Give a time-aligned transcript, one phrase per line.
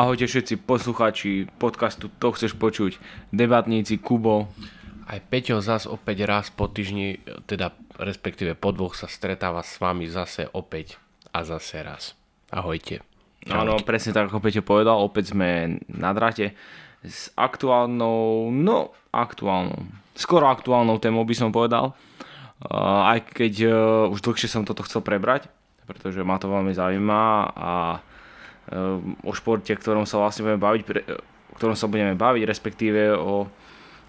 [0.00, 2.96] Ahojte všetci poslucháči podcastu To chceš počuť,
[3.36, 4.48] debatníci Kubo.
[5.04, 10.08] Aj Peťo zas opäť raz po týždni, teda respektíve po dvoch sa stretáva s vami
[10.08, 10.96] zase opäť
[11.36, 12.16] a zase raz.
[12.48, 13.04] Ahojte.
[13.52, 16.56] Áno, presne tak ako Peťo povedal, opäť sme na drate
[17.04, 19.84] s aktuálnou, no aktuálnou,
[20.16, 21.92] skoro aktuálnou témou by som povedal.
[22.64, 23.74] Uh, aj keď uh,
[24.08, 25.52] už dlhšie som toto chcel prebrať,
[25.84, 27.20] pretože ma to veľmi zaujíma
[27.52, 27.72] a
[29.26, 30.82] o športe, ktorom sa vlastne budeme baviť,
[31.50, 33.50] o ktorom sa budeme baviť, respektíve o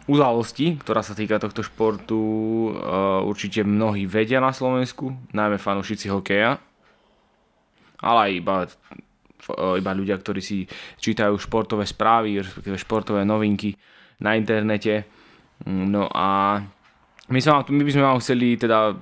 [0.06, 6.58] udalosti, ktorá sa týka tohto športu, uh, určite mnohí vedia na Slovensku, najmä fanúšici hokeja,
[8.02, 8.56] ale aj iba
[9.58, 10.70] iba ľudia, ktorí si
[11.02, 13.74] čítajú športové správy, respektíve športové novinky
[14.22, 15.10] na internete.
[15.66, 16.62] No a
[17.30, 18.94] my, sme, my by sme vám chceli teda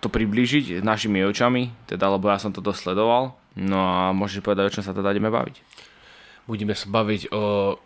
[0.00, 3.32] to priblížiť našimi očami, teda lebo ja som to dosledoval.
[3.56, 5.56] No a môžeš povedať, o čom sa teda ideme baviť.
[6.44, 7.76] Budeme sa baviť o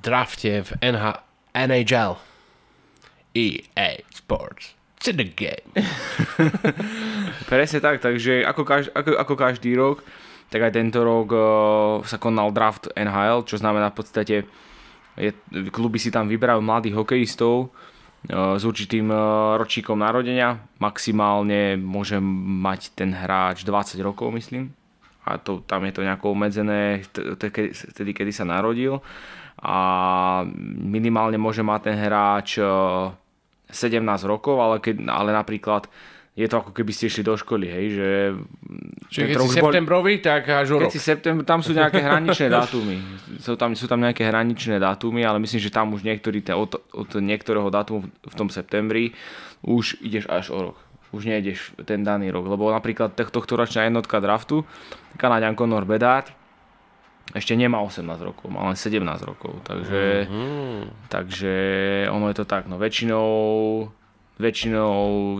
[0.00, 1.04] drafte v NH,
[1.54, 2.12] NHL.
[3.36, 4.74] EA Sports.
[5.06, 5.70] To the game.
[7.52, 10.04] Presne tak, takže ako, každý, ako, ako každý rok
[10.50, 11.42] tak aj tento rok uh,
[12.02, 14.36] sa konal draft NHL, čo znamená v podstate,
[15.14, 15.30] je,
[15.70, 17.70] kluby si tam vyberajú mladých hokejistov
[18.28, 19.08] s určitým
[19.56, 20.60] ročíkom narodenia.
[20.76, 24.76] Maximálne môže mať ten hráč 20 rokov, myslím.
[25.28, 27.04] A to, tam je to nejako obmedzené
[27.92, 29.04] vtedy, kedy sa narodil.
[29.60, 29.76] A
[30.80, 35.86] minimálne môže mať ten hráč 17 rokov, ale, keď, ale napríklad
[36.40, 38.10] je to ako keby ste išli do školy, hej, že...
[39.12, 42.96] Čiže keď si septembrový, tak až Keď si septembr, tam sú nejaké hraničné dátumy.
[43.42, 47.10] Sú tam, sú tam nejaké hraničné dátumy, ale myslím, že tam už niektorý, od, od
[47.18, 49.12] niektorého dátumu v tom septembri
[49.66, 50.76] už ideš až o rok.
[51.10, 54.62] Už nejdeš ten daný rok, lebo napríklad tohto ročná jednotka draftu,
[55.18, 56.30] Kanadian Conor Bedard,
[57.30, 61.10] ešte nemá 18 rokov, má len 17 rokov, takže, mm-hmm.
[61.10, 61.54] takže
[62.10, 63.26] ono je to tak, no väčšinou
[64.40, 65.36] väčšinou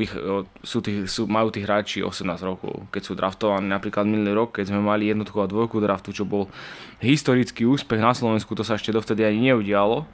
[0.60, 3.64] sú tí, sú, majú tí hráči 18 rokov, keď sú draftovaní.
[3.64, 6.52] Napríklad minulý rok, keď sme mali jednotku a dvojku draftu, čo bol
[7.00, 10.04] historický úspech na Slovensku, to sa ešte dovtedy ani neudialo.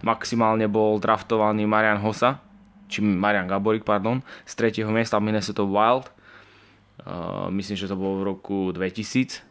[0.00, 2.40] Maximálne bol draftovaný Marian Hosa,
[2.90, 6.10] či Marian Gaborik, pardon, z tretieho miesta Minnesota Wild.
[7.00, 9.46] Uh, myslím, že to bolo v roku 2000.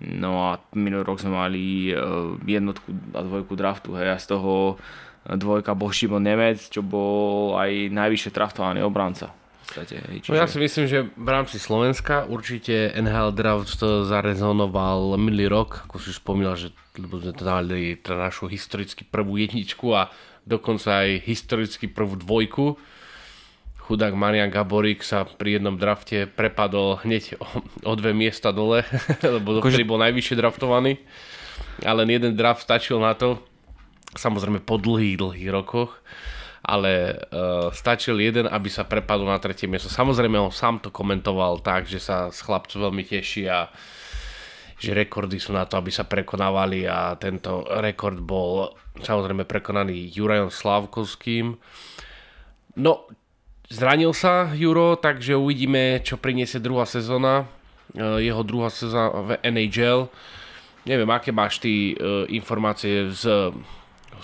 [0.00, 4.80] No a minulý rok sme mali uh, jednotku a dvojku draftu, hej, a z toho
[5.24, 9.32] dvojka bol Šimon Nemec, čo bol aj najvyššie traftovaný obranca.
[9.64, 10.28] Podstate, čiže...
[10.28, 15.88] no ja si myslím, že v rámci Slovenska určite NHL Draft to zarezonoval minulý rok,
[15.88, 20.12] ako si spomínal, že lebo sme to dali teda našu historicky prvú jedničku a
[20.44, 22.76] dokonca aj historicky prvú dvojku.
[23.84, 27.46] Chudák Marian Gaborik sa pri jednom drafte prepadol hneď o,
[27.84, 28.80] o dve miesta dole,
[29.36, 29.84] lebo akože...
[29.84, 30.96] bol najvyššie draftovaný.
[31.84, 33.44] Ale jeden draft stačil na to,
[34.16, 36.00] samozrejme po dlhých, dlhých rokoch,
[36.64, 39.92] ale uh, stačil jeden, aby sa prepadol na tretie miesto.
[39.92, 43.68] Samozrejme on sám to komentoval tak, že sa s chlapcom veľmi teší a
[44.84, 50.52] že rekordy sú na to, aby sa prekonávali a tento rekord bol samozrejme prekonaný Jurajom
[50.52, 51.56] Slavkovským.
[52.76, 53.08] No,
[53.72, 57.48] zranil sa Juro, takže uvidíme, čo priniesie druhá sezóna,
[57.96, 60.12] e, jeho druhá sezóna v NHL.
[60.84, 63.56] Neviem, aké máš ty uh, informácie z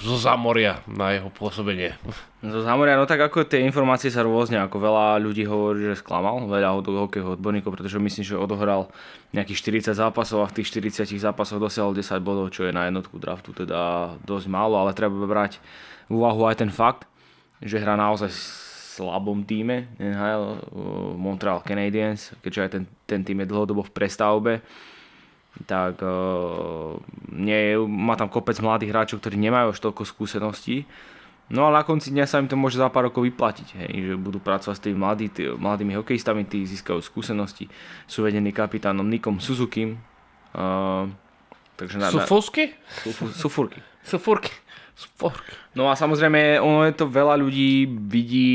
[0.00, 1.97] zo Zamoria na jeho pôsobenie.
[2.40, 6.48] Zo Zamoria, no tak ako tie informácie sa rôzne, ako veľa ľudí hovorí, že sklamal,
[6.48, 8.88] veľa hokejových odborníkov, pretože myslím, že odohral
[9.36, 13.20] nejakých 40 zápasov a v tých 40 zápasoch dosiahol 10 bodov, čo je na jednotku
[13.20, 15.60] draftu teda dosť málo, ale treba brať
[16.08, 17.04] v úvahu aj ten fakt,
[17.60, 18.32] že hrá naozaj
[18.96, 20.64] slabom týme NHL,
[21.20, 24.54] Montreal Canadiens, keďže aj ten, ten tým je dlhodobo v prestavbe
[25.66, 26.96] tak uh,
[27.34, 30.86] nie, má tam kopec mladých hráčov, ktorí nemajú už toľko skúseností.
[31.50, 34.14] No ale na konci dňa sa im to môže za pár rokov vyplatiť, hej, že
[34.14, 37.67] budú pracovať s tými mladý, tý, mladými hokejistami, tí získajú skúsenosti.
[38.06, 39.99] Sú vedení kapitánom Nikom Suzuki.
[40.55, 41.11] Uh,
[41.75, 42.70] takže na, Sufusky?
[43.35, 43.82] Sufurky.
[44.06, 44.55] Sufurky.
[44.94, 45.42] Spork.
[45.70, 48.50] No a samozrejme, ono je to veľa ľudí vidí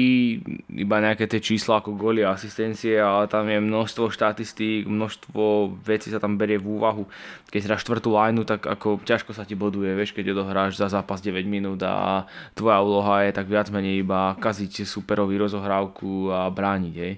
[0.67, 6.11] iba nejaké tie čísla ako góly a asistencie, ale tam je množstvo štatistík, množstvo vecí
[6.11, 7.07] sa tam berie v úvahu.
[7.49, 11.23] Keď hráš štvrtú lineu, tak ako ťažko sa ti boduje, vieš, keď odohráš za zápas
[11.23, 16.95] 9 minút a tvoja úloha je tak viac menej iba kaziť superový rozohrávku a brániť,
[16.99, 17.15] hej.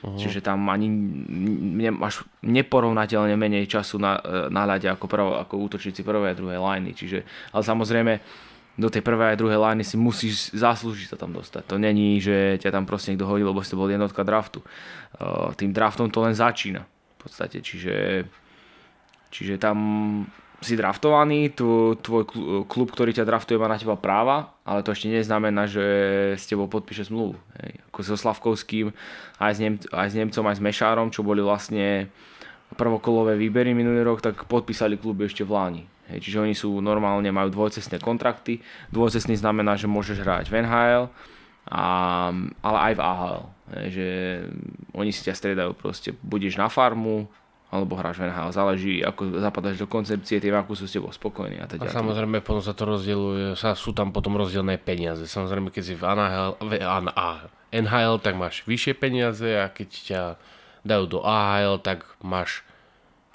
[0.00, 0.14] Uh-huh.
[0.16, 4.16] Čiže tam ani ne, máš neporovnateľne menej času na,
[4.48, 6.94] na ľade ako, prv, ako útočníci prvej a druhej liney.
[6.94, 8.12] Čiže, ale samozrejme,
[8.80, 11.68] do tej prvej a druhej liney si musíš zaslúžiť sa tam dostať.
[11.68, 14.64] To není, že ťa tam proste niekto hodil, lebo si to bol jednotka draftu.
[15.20, 18.24] Uh, tým draftom to len začína v podstate, čiže,
[19.28, 19.76] čiže tam
[20.60, 22.24] si draftovaný, tvoj
[22.68, 25.84] klub, ktorý ťa draftuje, má na teba práva, ale to ešte neznamená, že
[26.36, 27.32] s tebou podpíše zmluvu.
[27.64, 27.80] Hej.
[27.88, 28.92] Ako so Slavkovským,
[29.40, 32.12] aj s, Nem- aj s Nemcom, aj s Mešárom, čo boli vlastne
[32.76, 35.84] prvokolové výbery minulý rok, tak podpísali kluby ešte v Láni.
[36.10, 36.18] Hej.
[36.26, 38.58] Čiže oni sú normálne, majú dvojcestné kontrakty.
[38.90, 41.04] Dvojcestný znamená, že môžeš hrať v NHL,
[41.70, 41.84] a,
[42.60, 43.40] ale aj v AHL.
[43.70, 44.06] Hej, že
[44.90, 46.10] oni si ťa striedajú proste.
[46.26, 47.30] Budeš na farmu,
[47.70, 48.50] alebo hráš v NHL.
[48.50, 51.62] Záleží, ako zapadáš do koncepcie, tým, ako sú s tebou spokojní.
[51.62, 51.86] A, teda.
[51.86, 55.22] a samozrejme, potom sa to rozdieluje, sa, sú tam potom rozdielne peniaze.
[55.30, 56.70] Samozrejme, keď si v NHL, v
[57.70, 60.22] NHL, tak máš vyššie peniaze a keď ťa
[60.82, 62.66] dajú do AHL, tak máš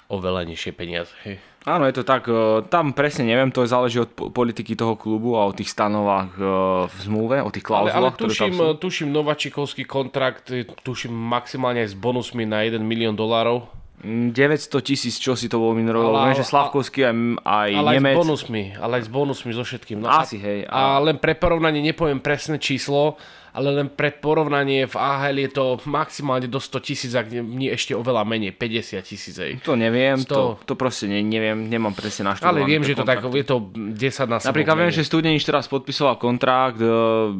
[0.06, 1.10] oveľa nižšie peniaze.
[1.26, 1.42] Hej.
[1.66, 2.30] Áno, je to tak.
[2.70, 6.38] Tam presne neviem, to záleží od politiky toho klubu a o tých stanovách
[6.86, 10.54] v zmluve, o tých klauzulách, ale, ale tuším, tuším Novačikovský kontrakt,
[10.86, 13.66] tuším maximálne aj s bonusmi na 1 milión dolárov
[14.04, 16.28] 900 tisíc, čo si to bol minulý rok.
[16.28, 18.12] Viem, že Slavkovský aj, aj ale Nemec.
[18.12, 19.96] aj s bonusmi, ale aj s bonusmi so všetkým.
[20.04, 20.68] No Asi, hej.
[20.68, 21.00] A...
[21.00, 23.16] a len pre porovnanie, nepoviem presné číslo,
[23.56, 27.96] ale len pre porovnanie v AHL je to maximálne do 100 tisíc, ak nie ešte
[27.96, 29.32] oveľa menej, 50 tisíc.
[29.64, 30.28] To neviem, 100...
[30.28, 32.52] to, to proste ne, neviem, nemám presne naštudované.
[32.52, 36.20] Ale viem, že to tak, je to 10 na Napríklad viem, že Studenič teraz podpisoval
[36.20, 37.32] kontrakt, uh,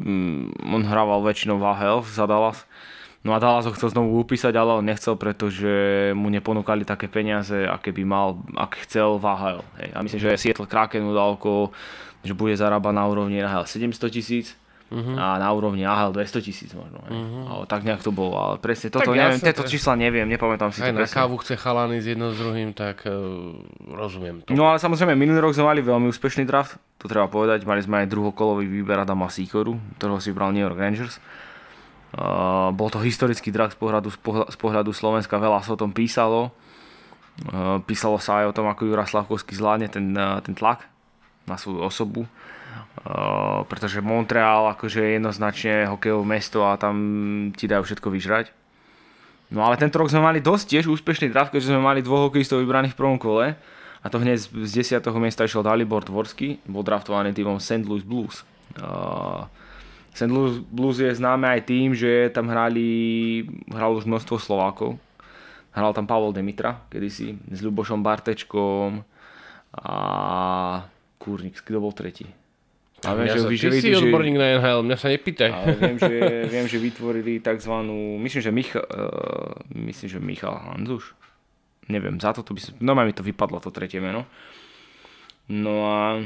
[0.64, 2.64] on hrával väčšinou v AHL za Dallas
[3.26, 7.66] No a Dallas ho chcel znovu upísať, ale on nechcel, pretože mu neponúkali také peniaze,
[7.66, 9.60] aké by mal, ak chcel v AHL.
[9.82, 9.88] Hej.
[9.90, 11.74] A myslím, že Seattle Kraken mu dal okolo,
[12.22, 14.54] že bude zarábať na úrovni AHL 700 tisíc
[14.94, 15.18] uh-huh.
[15.18, 17.02] a na úrovni AHL 200 tisíc možno.
[17.02, 17.50] Uh-huh.
[17.50, 20.86] Ale tak nejak to bolo, ale presne toto tak neviem, tieto čísla neviem, nepamätám si
[20.86, 21.14] aj to presne.
[21.14, 23.58] na kávu chce chalany s jedno s druhým, tak uh,
[23.90, 24.54] rozumiem to.
[24.54, 28.06] No ale samozrejme, minulý rok sme mali veľmi úspešný draft, to treba povedať, mali sme
[28.06, 31.18] aj druhokolový výber Adama Sikoru, ktorého si vybral New York Rangers.
[32.16, 34.08] Uh, bol to historický drak z pohľadu,
[34.48, 36.48] z pohľadu Slovenska, veľa sa o tom písalo.
[37.52, 40.88] Uh, písalo sa aj o tom, ako Jura Slavkovský zvládne ten, uh, ten tlak
[41.44, 42.24] na svoju osobu.
[43.68, 46.96] Pretože Montreal akože je jednoznačne hokejové mesto a tam
[47.52, 48.50] ti dajú všetko vyžrať.
[49.52, 52.64] No ale tento rok sme mali dosť tiež úspešný draft, keďže sme mali dvoch hokejistov
[52.64, 53.54] vybraných v prvom kole.
[54.02, 55.02] A to hneď z 10.
[55.22, 57.86] miesta išiel Dalibor Dvorsky, bol draftovaný týmom St.
[57.86, 58.42] Louis Blues.
[58.78, 59.46] Uh,
[60.16, 60.32] St.
[60.32, 64.96] Louis Blues je známe aj tým, že tam hrali, hral už množstvo Slovákov.
[65.76, 69.04] Hral tam Pavol Demitra kedysi s Ľubošom Bartečkom
[69.76, 69.96] a
[71.20, 72.24] Kúrnik, kto bol tretí?
[73.04, 75.50] A viem, že, sa, že, ty že, si že, odborník na NHL, mňa sa nepýtaj.
[75.52, 76.16] Ale viem, že,
[76.56, 77.72] viem, že vytvorili tzv.
[78.16, 81.12] Myslím, že, Micha, uh, myslím, že Michal Hanzuš.
[81.92, 82.72] Neviem, za toto by som...
[82.80, 84.24] Normálne mi to vypadlo, to tretie meno.
[85.52, 86.24] No a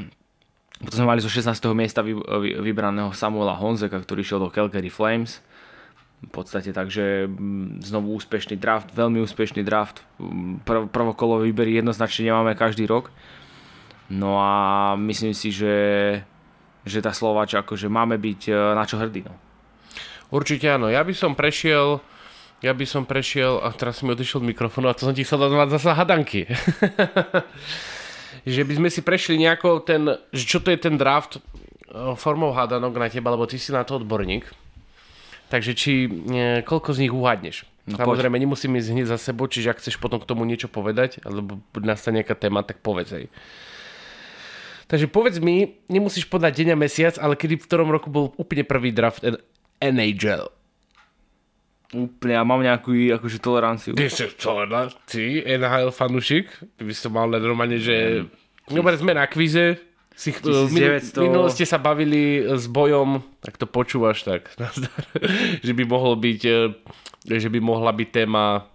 [0.81, 1.53] potom sme mali zo 16.
[1.77, 5.45] miesta vy, vy, vybraného Samuela Honzeka, ktorý šiel do Calgary Flames.
[6.21, 10.01] V podstate takže mm, znovu úspešný draft, veľmi úspešný draft.
[10.17, 13.13] Mm, prv, prvokolový výbery jednoznačne nemáme každý rok.
[14.09, 14.51] No a
[14.97, 15.77] myslím si, že,
[16.83, 19.21] že tá Slováča, akože máme byť e, na čo hrdí.
[19.25, 19.37] No.
[20.33, 20.89] Určite áno.
[20.89, 22.01] Ja by som prešiel
[22.61, 25.25] ja by som prešiel, a teraz si mi odišiel od mikrofónu a to som ti
[25.25, 26.45] chcel dať zase hadanky.
[28.45, 32.53] že by sme si prešli nejako ten, že čo to je ten draft eh, formou
[32.53, 34.49] hádanok na teba, lebo ty si na to odborník.
[35.51, 37.67] Takže či, e, koľko z nich uhádneš?
[37.83, 38.43] No, Samozrejme, poď.
[38.47, 42.23] nemusím ísť hneď za sebou, čiže ak chceš potom k tomu niečo povedať, alebo nastane
[42.23, 43.27] nejaká téma, tak povedz aj.
[44.87, 48.63] Takže povedz mi, nemusíš podať deň a mesiac, ale kedy v ktorom roku bol úplne
[48.63, 49.27] prvý draft
[49.83, 50.47] NHL?
[51.91, 53.91] Úplne, ja mám nejakú akože toleranciu.
[53.91, 56.47] Ty si tolerancií, NHL fanušik?
[56.79, 58.23] Ty by si mal len normálne, že...
[58.23, 58.75] Mm.
[58.79, 59.75] Dobre, sme na kvíze.
[60.15, 61.19] Si, 1900...
[61.23, 64.53] Minulo ste sa bavili s bojom, tak to počúvaš tak,
[65.65, 66.59] že by mohol byť, e,
[67.39, 68.67] že by mohla byť téma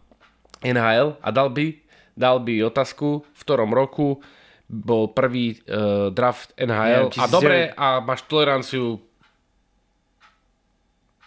[0.64, 1.76] NHL a dal by,
[2.16, 4.20] dal by otázku, v ktorom roku
[4.66, 8.98] bol prvý uh, draft NHL Neviem, a dobre, a máš toleranciu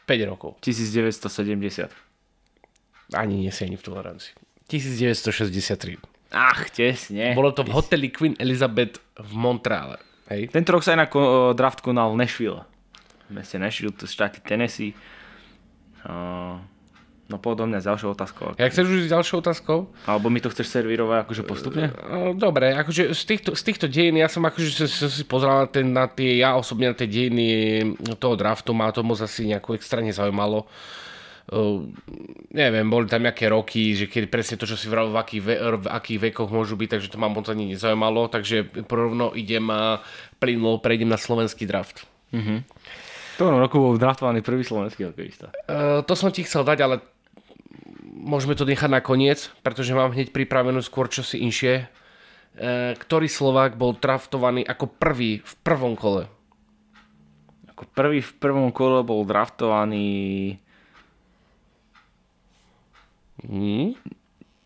[0.10, 0.58] 5 rokov.
[0.66, 1.94] 1970.
[3.14, 4.34] Ani nie si ani v tolerancii.
[4.66, 6.02] 1963.
[6.34, 7.34] Ach, tesne.
[7.38, 10.02] Bolo to v hoteli Queen Elizabeth v Montreale.
[10.30, 10.54] Hej.
[10.54, 11.08] Tento rok sa aj na
[11.58, 12.62] draft konal v Nashville.
[13.30, 14.94] V meste Nashville, to štáty Tennessee.
[16.06, 16.62] Uh,
[17.30, 18.58] No podobne s ďalšou otázkou.
[18.58, 19.86] Ja chceš už s ďalšou otázkou?
[20.10, 21.94] Alebo mi to chceš servírovať akože postupne?
[22.34, 26.06] Dobre, akože z týchto, z týchto dejín, ja som akože si pozrel na, ten, na
[26.10, 30.66] tie, ja osobne na tie dejiny toho draftu, ma to moc asi nejako extra nezaujímalo.
[31.50, 31.86] Uh,
[32.54, 35.56] neviem, boli tam nejaké roky, že keď presne to, čo si vral, v akých, ve,
[35.82, 40.02] v akých vekoch môžu byť, takže to ma moc ani nezaujímalo, takže porovno idem a
[40.38, 42.06] plynulo prejdem na slovenský draft.
[42.30, 42.62] Uh-huh.
[43.34, 45.50] V tom roku bol draftovaný prvý slovenský hokejista.
[45.66, 47.02] Uh, to som ti chcel dať, ale
[48.20, 51.88] môžeme to nechať na koniec, pretože mám hneď pripravenú skôr čosi inšie.
[52.60, 56.28] E, ktorý Slovák bol draftovaný ako prvý v prvom kole?
[57.72, 60.60] Ako prvý v prvom kole bol draftovaný
[63.48, 63.96] Hmm?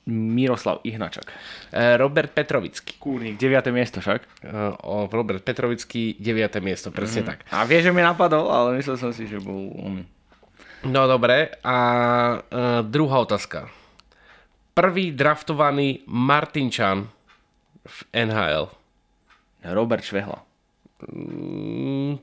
[0.09, 1.31] Miroslav Ihnačak.
[1.71, 2.99] E, Robert Petrovický.
[2.99, 3.71] Kúrnik, 9.
[3.71, 4.43] miesto však.
[4.43, 4.51] E,
[4.83, 6.59] o, Robert Petrovický, 9.
[6.59, 7.27] miesto, presne mm.
[7.27, 7.39] tak.
[7.55, 10.03] A vie, že mi napadol, ale myslel som si, že bol on.
[10.83, 11.77] No dobre, a
[12.35, 13.71] e, druhá otázka.
[14.73, 17.07] Prvý draftovaný Martinčan
[17.87, 18.67] v NHL.
[19.63, 20.43] Robert Švehla.
[21.07, 22.19] Mm,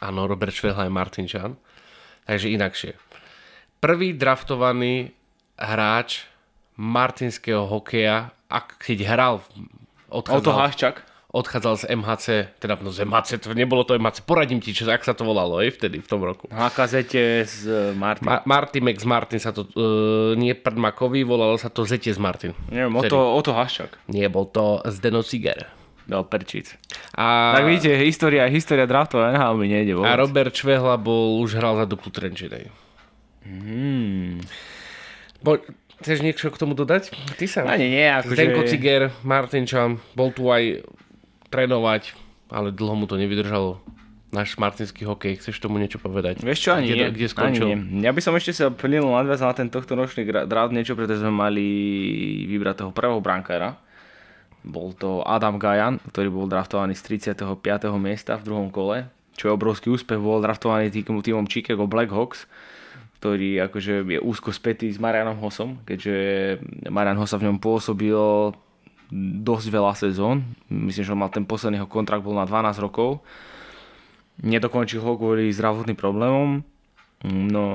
[0.00, 1.52] áno, Robert Švehla je Martinčan.
[2.24, 2.92] Takže inakšie.
[3.82, 5.12] Prvý draftovaný
[5.58, 6.24] hráč
[6.78, 9.34] martinského hokeja, ak keď hral,
[10.08, 11.11] odchádzal, Oto Haščak.
[11.32, 12.26] Odchádzal z MHC,
[12.60, 15.64] teda no z MHC, to nebolo to MHC, poradím ti, čo, ak sa to volalo,
[15.64, 16.44] aj vtedy, v tom roku.
[16.52, 17.60] HKZete z
[17.96, 18.28] Martin.
[18.28, 22.52] Ma- Martin Max Martin sa to, uh, nie Prdmakovi, volalo sa to Zete z Martin.
[22.68, 23.96] Neviem, Oto, Oto Haščak.
[24.12, 25.72] Nie, bol to Zdeno Ciger.
[26.04, 26.76] No, perčic.
[27.16, 27.56] A...
[27.56, 30.12] Tak vidíte, história, história draftov NHL mi nejde vôbec.
[30.12, 32.68] A Robert Švehla bol, už hral za Duklu Trenčinej.
[33.46, 34.42] Hmm.
[35.40, 35.62] Bo,
[36.02, 37.14] chceš niečo k tomu dodať?
[37.38, 37.60] Ty sa.
[37.64, 38.04] Ani nie.
[38.04, 38.34] Akože...
[38.34, 40.82] Zdenko Ciger, Martin Čam, bol tu aj
[41.52, 42.16] trénovať,
[42.48, 43.76] ale dlho mu to nevydržalo.
[44.32, 46.40] Náš martinský hokej, chceš tomu niečo povedať?
[46.40, 47.08] Vieš čo, ani kde, nie.
[47.12, 47.66] Kde skončil?
[47.68, 48.08] Ani nie.
[48.08, 51.36] Ja by som ešte sa plnil nadviazal na ten tohto ročný draft niečo, pretože sme
[51.36, 51.66] mali
[52.48, 53.76] vybrať toho prvého brankára.
[54.64, 57.60] Bol to Adam Gajan, ktorý bol draftovaný z 35.
[58.00, 59.04] miesta v druhom kole,
[59.36, 60.16] čo je obrovský úspech.
[60.16, 62.48] Bol draftovaný tým, týmom Chicago Blackhawks
[63.22, 66.58] ktorý akože je úzko spätý s Marianom Hosom, keďže
[66.90, 68.18] Marian Hosa v ňom pôsobil
[69.42, 70.56] dosť veľa sezón.
[70.72, 73.20] Myslím, že mal ten posledný kontrakt bol na 12 rokov.
[74.40, 76.64] Nedokončil ho kvôli zdravotným problémom.
[77.28, 77.66] No,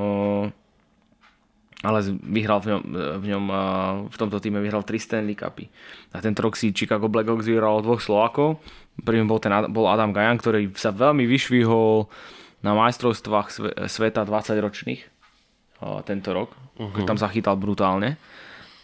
[1.86, 2.82] ale vyhral v ňom,
[3.22, 3.46] v, ňom,
[4.10, 5.70] v tomto týme vyhral 3 Stanley Cupy.
[6.12, 8.58] A tento rok si Chicago Blackhawks vyhral dvoch Slovákov.
[9.06, 12.10] Prvým bol, ten, bol Adam Gajan, ktorý sa veľmi vyšvihol
[12.65, 13.48] na majstrovstvách
[13.86, 15.01] sveta 20 ročných
[16.06, 16.50] tento rok,
[16.82, 17.06] uh-huh.
[17.06, 18.17] tam zachytal brutálne.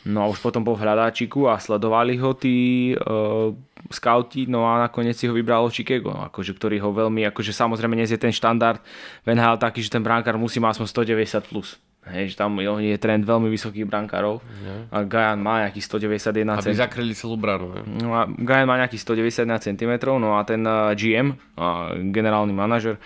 [0.03, 3.55] No a už potom bol v hľadáčiku a sledovali ho tí uh,
[3.87, 7.95] scouti, no a nakoniec si ho vybralo Chicago, no, akože, ktorý ho veľmi, akože samozrejme
[7.95, 8.83] dnes je ten štandard
[9.23, 11.79] v NHL taký, že ten brankár musí mať aspoň 190 plus.
[12.03, 14.91] Hej, že tam je trend veľmi vysokých brankárov yeah.
[14.91, 16.75] a Gajan má nejaký 191 cm.
[16.75, 17.79] Aby zakryli celú branu.
[17.87, 22.99] No a Gajan má nejaký 191 cm, no a ten uh, GM, uh, generálny manažer,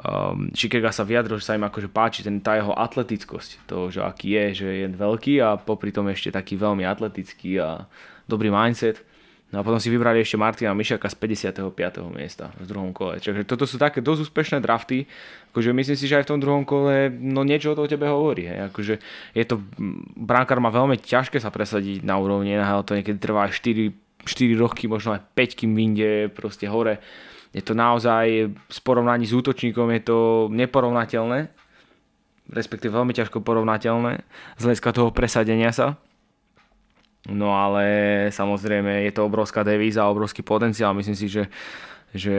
[0.00, 4.00] um, Chicago sa vyjadril, že sa im akože páči ten, tá jeho atletickosť, to, že
[4.00, 7.84] aký je, že je veľký a popri tom ešte taký veľmi atletický a
[8.24, 9.04] dobrý mindset.
[9.52, 11.76] No a potom si vybrali ešte Martina Mišaka z 55.
[12.08, 13.20] miesta v druhom kole.
[13.20, 15.04] Čiže toto sú také dosť úspešné drafty.
[15.52, 18.48] Akože myslím si, že aj v tom druhom kole no niečo o tebe hovorí.
[18.48, 18.72] Hej.
[18.72, 18.94] Akože
[19.36, 19.60] je to,
[20.16, 23.92] bránkar má veľmi ťažké sa presadiť na úrovni NHL, to niekedy trvá 4,
[24.24, 27.04] 4 roky, možno aj 5, kým vyjde proste hore
[27.52, 30.18] je to naozaj v porovnaní s útočníkom je to
[30.48, 31.52] neporovnateľné,
[32.48, 34.24] respektíve veľmi ťažko porovnateľné
[34.56, 36.00] z hľadiska toho presadenia sa.
[37.30, 37.84] No ale
[38.34, 40.90] samozrejme je to obrovská devíza, obrovský potenciál.
[40.96, 41.46] Myslím si, že,
[42.10, 42.34] že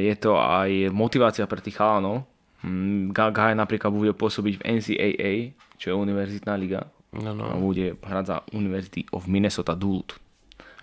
[0.00, 2.24] je to aj motivácia pre tých chalanov.
[2.64, 5.32] Mm, Gaj napríklad bude pôsobiť v NCAA,
[5.76, 6.88] čo je univerzitná liga.
[7.12, 7.44] No, no.
[7.44, 10.23] A bude hrať za University of Minnesota Duluth.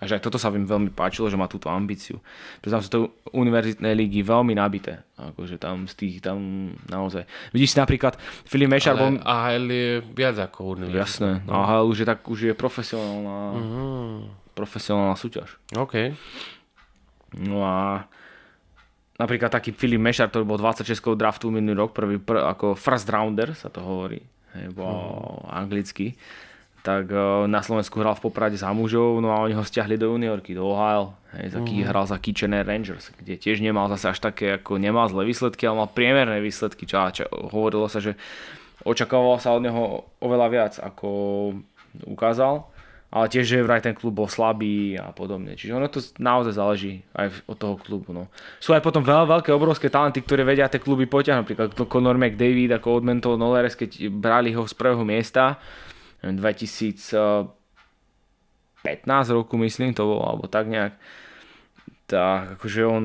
[0.02, 2.18] A že aj toto sa im veľmi páčilo, že má túto ambíciu.
[2.58, 5.06] Pretože tam sú to univerzitné ligy veľmi nabité.
[5.14, 7.22] Akože tam z tých, tam naozaj.
[7.54, 9.22] Vidíš si napríklad, Filip Mešar bol...
[9.22, 10.98] AHL je viac ako univerzitné.
[10.98, 11.54] Jasné, no.
[11.54, 14.18] AHL už je tak, už je profesionálna, uh-huh.
[14.58, 15.54] profesionálna súťaž.
[15.78, 16.18] OK.
[17.38, 18.02] No a
[19.22, 23.54] napríklad taký Filip Mešar, ktorý bol 26 draftu minulý rok, prvý, pr, ako first rounder
[23.54, 24.18] sa to hovorí,
[24.58, 25.62] hej, bol uh-huh.
[25.62, 26.18] anglicky
[26.82, 30.10] tak uh, na Slovensku hral v Poprade za mužov, no a oni ho stiahli do
[30.10, 31.86] juniorky, do Ohio, hej, za, mm.
[31.86, 35.86] hral za Kitchener Rangers, kde tiež nemal zase až také, ako nemal zlé výsledky, ale
[35.86, 38.18] mal priemerné výsledky, čo, čo hovorilo sa, že
[38.82, 39.82] očakávalo sa od neho
[40.18, 41.08] oveľa viac, ako
[42.02, 42.66] ukázal,
[43.12, 45.52] ale tiež, že vraj ten klub bol slabý a podobne.
[45.52, 48.08] Čiže ono to naozaj záleží aj od toho klubu.
[48.16, 48.32] No.
[48.56, 51.44] Sú aj potom veľa veľké, obrovské talenty, ktoré vedia tie kluby potiahnuť.
[51.44, 55.60] Napríklad Conor McDavid ako odmentol Noleres, keď brali ho z prvého miesta,
[56.22, 57.50] 2015
[59.34, 60.94] roku myslím to bolo, alebo tak nejak,
[62.06, 63.04] tak akože on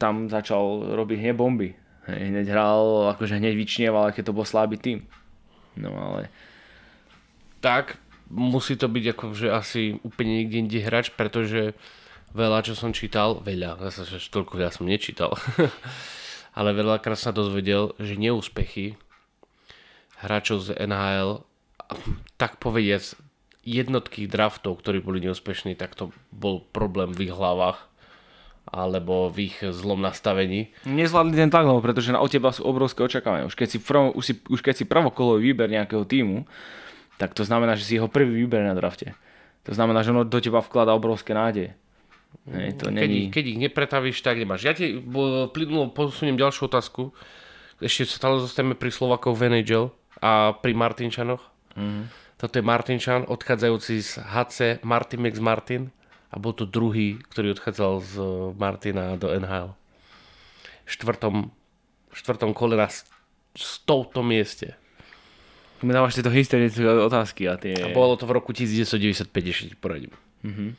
[0.00, 1.76] tam začal robiť hneď bomby.
[2.06, 5.04] Hneď hral, akože hneď vyčnieval, keď to bol slabý tým.
[5.76, 6.32] No ale...
[7.60, 7.98] Tak,
[8.30, 11.74] musí to byť akože asi úplne niekde inde hrač, pretože
[12.34, 15.34] veľa, čo som čítal, veľa, zase, toľko ja som nečítal,
[16.58, 18.94] ale veľakrát sa dozvedel, že neúspechy
[20.20, 21.45] hráčov z NHL
[22.36, 23.16] tak povediac,
[23.66, 27.90] jednotky draftov, ktorí boli neúspešní, tak to bol problém v ich hlavách
[28.66, 30.74] alebo v ich zlom nastavení.
[30.86, 33.46] Nezvládli ten tlak, pretože na od teba sú obrovské očakávania.
[33.46, 36.46] Už keď si, prv, už, si, už keď si prvokolový výber nejakého týmu,
[37.18, 39.14] tak to znamená, že si jeho prvý výber na drafte.
[39.66, 41.74] To znamená, že ono do teba vkladá obrovské nádeje.
[42.46, 43.26] Hej, to keď, není...
[43.26, 44.62] ich, keď ich nepretavíš, tak nemáš.
[44.66, 44.98] Ja ti
[45.50, 47.10] plynulo posuniem ďalšiu otázku.
[47.82, 49.90] Ešte stále zostaneme pri Slovakov v NHL
[50.22, 51.55] a pri Martinčanoch.
[51.76, 52.04] Mm-hmm.
[52.36, 55.88] Toto je Martinčan, odchádzajúci z HC Martin Max Martin
[56.28, 58.12] a bol to druhý, ktorý odchádzal z
[58.60, 59.72] Martina do NHL.
[60.84, 61.48] V štvrtom,
[62.12, 62.88] štvrtom kole na
[63.88, 64.76] touto mieste.
[65.80, 67.76] Mi dávaš tieto historické otázky a tie...
[67.76, 70.12] A bolo to v roku 1995, ešte poradím.
[70.44, 70.70] Mm-hmm.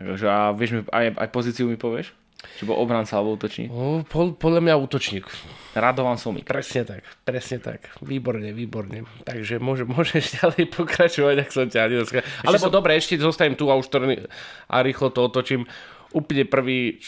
[0.00, 2.14] Takže a vieš mi, aj, aj pozíciu mi povieš?
[2.40, 3.68] Či bol obranca alebo útočník?
[3.68, 5.28] O, po, podľa mňa útočník.
[5.76, 6.48] Radovan Somik.
[6.48, 7.92] Presne tak, presne tak.
[8.00, 9.04] Výborne, výborne.
[9.28, 12.24] Takže môže, môžeš ďalej pokračovať, ak som ťa nedoskal.
[12.44, 12.72] Alebo som...
[12.72, 15.68] dobre, ešte zostajem tu a už to, a rýchlo to otočím.
[16.10, 16.98] Úplne prvý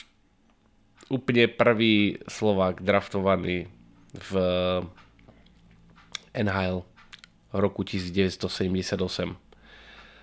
[1.12, 3.68] úplne prvý Slovák draftovaný
[4.16, 4.32] v
[6.32, 6.88] NHL
[7.52, 9.36] roku 1978.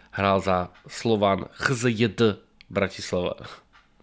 [0.09, 2.41] Hral za Slovan HZJD
[2.73, 3.37] Bratislava.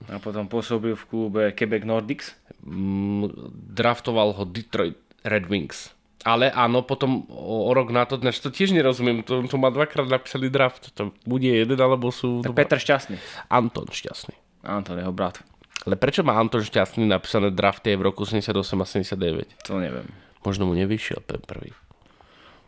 [0.07, 2.37] A potom pôsobil v klube Quebec Nordics?
[2.61, 3.33] Mm,
[3.73, 5.97] draftoval ho Detroit Red Wings.
[6.27, 10.11] Ale áno, potom o, o rok na to, to tiež nerozumiem, to, to má dvakrát
[10.11, 10.91] napísaný draft.
[10.99, 12.43] To bude jeden, alebo sú...
[12.43, 13.17] Tak Petr Šťastný.
[13.47, 14.35] Anton Šťastný.
[14.67, 15.39] Anton, jeho brat.
[15.87, 19.71] Ale prečo má Anton Šťastný napísané drafty v roku 88 a 79?
[19.71, 20.11] To neviem.
[20.43, 21.71] Možno mu nevyšiel ten prvý.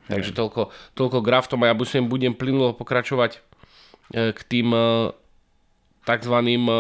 [0.09, 3.39] Takže toľko, toľko graftom a ja budem, budem plynulo pokračovať
[4.15, 5.13] e, k tým e,
[6.09, 6.77] takzvaným e,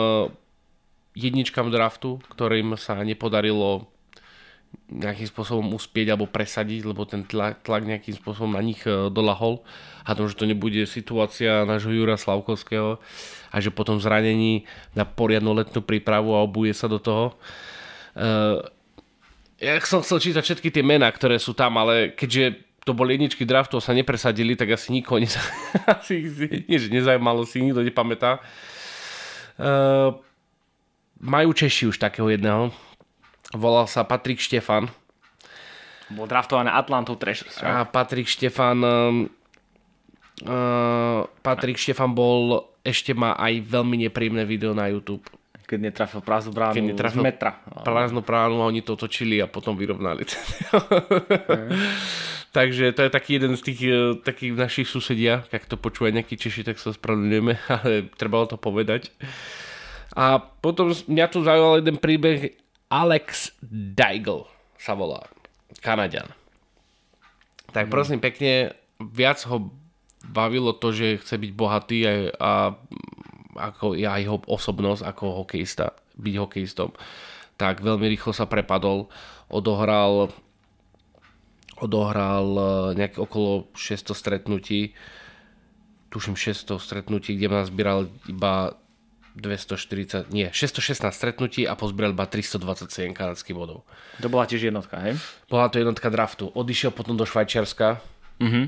[1.18, 3.90] jedničkám draftu, ktorým sa nepodarilo
[4.88, 9.60] nejakým spôsobom uspieť alebo presadiť, lebo ten tlak, tlak nejakým spôsobom na nich e, dolahol
[10.04, 12.96] a tom, že to nebude situácia nášho Jura Slavkovského
[13.52, 14.64] a že potom zranení
[14.96, 17.36] na poriadnu letnú prípravu a obuje sa do toho.
[18.18, 18.64] Uh,
[19.60, 23.44] ja som chcel čítať všetky tie mená, ktoré sú tam, ale keďže to boli jedničky
[23.44, 25.40] draftov sa nepresadili, tak asi nikoho neza...
[25.96, 26.28] asi,
[26.64, 28.40] že nezajímalo si, nikto nepamätá.
[29.60, 30.16] Uh,
[31.18, 32.70] majú Češi už takého jedného.
[33.54, 34.90] Volal sa Patrik Štefan.
[36.08, 37.60] Bol draftovaný Atlantou Trashers.
[37.60, 38.80] A Patrik Štefan
[40.44, 45.24] uh, Patrik Štefan bol ešte má aj veľmi nepríjemné video na YouTube.
[45.68, 47.60] Keď netrafil prázdnu bránu Keď netrafil z metra.
[47.84, 50.24] Prázdnu bránu a oni to otočili a potom vyrovnali.
[52.56, 56.40] Takže to je taký jeden z tých uh, takých našich susedia, ak to počúva nejaký
[56.40, 59.12] Češi, tak sa spravedlňujeme, ale trebalo to povedať.
[60.18, 62.58] A potom mňa tu zaujal jeden príbeh
[62.90, 65.22] Alex Deigl sa volá,
[65.78, 66.26] Kanadian.
[67.70, 67.92] Tak mm.
[67.92, 69.70] prosím pekne, viac ho
[70.26, 72.50] bavilo to, že chce byť bohatý a, a
[73.70, 76.90] ako ja jeho osobnosť ako hokejista, byť hokejistom.
[77.54, 79.06] Tak veľmi rýchlo sa prepadol,
[79.46, 80.34] odohral
[81.78, 82.62] odohral e,
[82.98, 84.98] nejak okolo 600 stretnutí,
[86.10, 88.74] tuším 600 stretnutí, kde ma zbieral iba
[89.36, 93.84] 240, nie, 616 stretnutí a pozbieral iba 327 kanadských bodov.
[94.22, 95.20] To bola tiež jednotka, hej?
[95.50, 96.48] Bola to jednotka draftu.
[96.52, 98.00] Odišiel potom do Švajčiarska,
[98.40, 98.64] mm-hmm.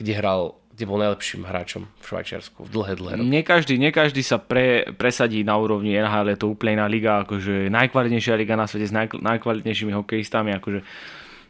[0.00, 0.42] kde hral
[0.76, 3.32] kde bol najlepším hráčom v Švajčiarsku v dlhé, dlhé roky.
[3.32, 7.24] Nie každý, nie každý sa pre, presadí na úrovni NHL, je to úplne iná liga,
[7.24, 10.84] akože najkvalitnejšia liga na svete s naj, najkvalitnejšími hokejistami, akože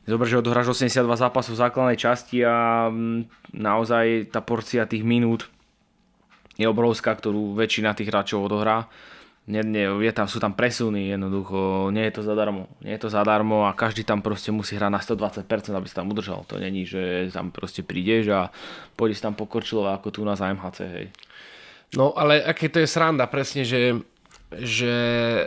[0.07, 5.51] Zober, že odohráš 82 zápasov v základnej časti a mm, naozaj tá porcia tých minút
[6.57, 8.89] je obrovská, ktorú väčšina tých hráčov odohrá.
[9.47, 12.67] Nie, nie, je tam, sú tam presuny jednoducho, nie je to zadarmo.
[12.83, 16.11] Nie je to zadarmo a každý tam proste musí hrať na 120%, aby sa tam
[16.11, 16.43] udržal.
[16.51, 18.51] To není, že tam proste prídeš a
[18.99, 21.07] pôjdeš tam pokorčilo ako tu na ZMHC, hej.
[21.95, 24.03] No ale aké to je sranda presne, že,
[24.51, 24.95] že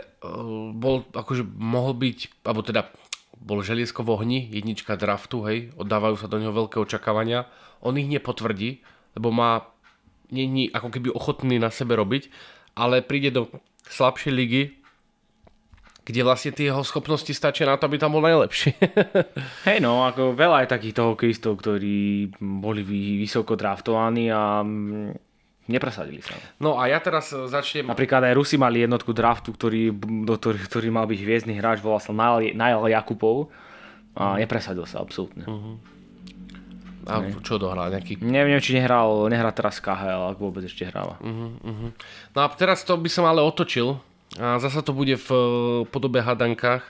[0.00, 2.88] eh, bol, akože mohol byť, alebo teda
[3.40, 7.48] bol želiesko v ohni, jednička draftu, hej, oddávajú sa do neho veľké očakávania.
[7.80, 8.84] On ich nepotvrdí,
[9.16, 9.64] lebo má,
[10.30, 12.30] není ako keby ochotný na sebe robiť,
[12.78, 13.50] ale príde do
[13.86, 14.62] slabšej ligy,
[16.06, 18.74] kde vlastne tie jeho schopnosti stačia na to, aby tam bol najlepší.
[19.68, 22.82] Hej no, ako veľa je takýchto hokejistov, ktorí boli
[23.20, 24.64] vysoko draftovaní a
[25.70, 26.34] Nepresadili sa.
[26.58, 27.86] No a ja teraz e, začnem...
[27.86, 29.94] Napríklad aj Rusi mali jednotku draftu, ktorý,
[30.26, 33.54] do, ktorý, ktorý mal byť hviezdny hráč, volal sa Nail Jakubov
[34.18, 35.46] a uh nepresadil sa absolútne.
[35.46, 35.78] Uh-huh.
[37.08, 37.32] A ne.
[37.40, 37.88] čo dohral?
[37.88, 38.20] Nejaký...
[38.20, 41.16] Neviem, či nehral, nehrá teraz KHL, ak vôbec ešte hráva.
[41.24, 41.90] Uh-huh, uh-huh.
[42.36, 43.96] No a teraz to by som ale otočil.
[44.36, 45.40] A zasa to bude v e,
[45.90, 46.84] podobe hadankách.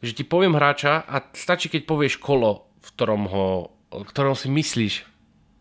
[0.00, 3.46] Že ti poviem hráča a stačí, keď povieš kolo, v ktorom, ho,
[3.90, 4.94] v ktorom si myslíš,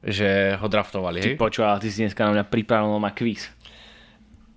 [0.06, 1.26] že ho draftovali?
[1.26, 3.50] Ty počúval, ty si dneska na mňa pripravil ma quiz.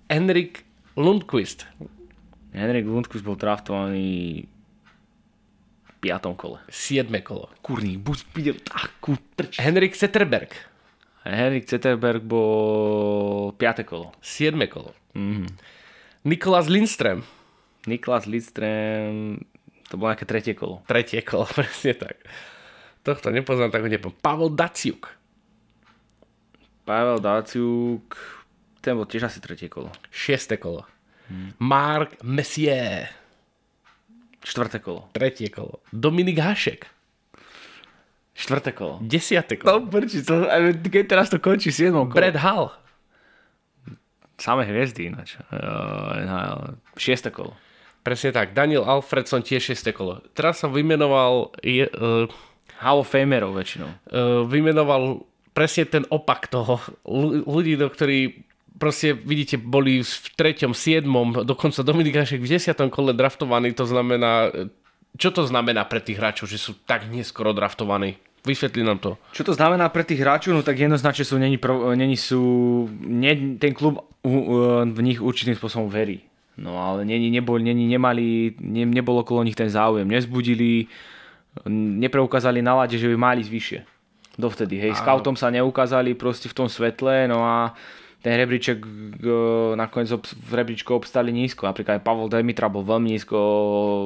[0.05, 1.65] Henrik Lundqvist.
[2.53, 4.45] Henrik Lundqvist bol draftovaný
[6.01, 6.57] piatom kole.
[6.67, 7.07] 7.
[7.21, 7.53] kolo.
[7.61, 9.61] Kurný, buď pide takú trč.
[9.61, 10.49] Henrik Zetterberg.
[11.21, 14.11] Henrik Zetterberg bol piaté kolo.
[14.25, 14.57] 7.
[14.65, 14.97] kolo.
[15.13, 15.47] Mm-hmm.
[16.25, 17.21] Nikolas Lindström.
[17.89, 19.41] Niklas Lidström,
[19.89, 20.85] to bolo nejaké tretie kolo.
[20.85, 22.21] Tretie kolo, presne tak.
[23.01, 24.21] Tohto nepoznám, tak ho nepoznám.
[24.21, 25.09] Pavel Daciuk.
[26.85, 28.13] Pavel Daciuk,
[28.85, 29.89] ten bol tiež asi tretie kolo.
[30.13, 30.85] Šieste kolo.
[31.25, 31.57] Hmm.
[31.57, 33.09] Mark Messier.
[34.41, 35.05] Štvrté kolo.
[35.13, 35.81] Tretie kolo.
[35.93, 36.89] Dominik Hašek.
[38.33, 38.97] Štvrté kolo.
[39.05, 39.85] Desiate kolo.
[39.85, 40.49] No prči, to,
[40.81, 42.09] keď teraz to končí 7 kolo.
[42.09, 42.73] Brad Hall.
[44.41, 45.37] Samé hviezdy ináč.
[45.53, 47.53] Uh, šieste kolo.
[48.01, 48.57] Presne tak.
[48.57, 49.93] Daniel Alfredson tiež 6.
[49.93, 50.25] kolo.
[50.33, 51.53] Teraz som vymenoval...
[51.61, 52.25] Je, uh,
[52.81, 53.89] Hall of Famerov väčšinou.
[54.09, 55.21] Uh, vymenoval
[55.53, 56.81] presne ten opak toho.
[57.05, 58.41] L- ľudí, do ktorí
[58.81, 64.49] proste, vidíte, boli v treťom, siedmom, dokonca Dominik Hašek v desiatom kole draftovaný, to znamená,
[65.13, 68.17] čo to znamená pre tých hráčov, že sú tak neskoro draftovaní?
[68.41, 69.21] Vysvetli nám to.
[69.37, 70.57] Čo to znamená pre tých hráčov?
[70.57, 72.41] No tak jednoznačne sú, není, pro, není sú,
[73.05, 74.55] ne, ten klub u, u,
[74.89, 76.25] v nich určitým spôsobom verí.
[76.57, 80.09] No ale není, nebol, není, nemali, ne, nebol okolo nich ten záujem.
[80.09, 80.89] Nezbudili,
[81.69, 83.85] nepreukázali na lade, že by mali zvyššie.
[84.41, 87.77] Dovtedy, hej, scoutom sa neukázali proste v tom svetle, no a
[88.21, 88.85] ten rebríček
[89.73, 91.65] nakoniec v rebríčku obstali nízko.
[91.65, 93.37] Napríklad aj Pavel Demitra bol veľmi nízko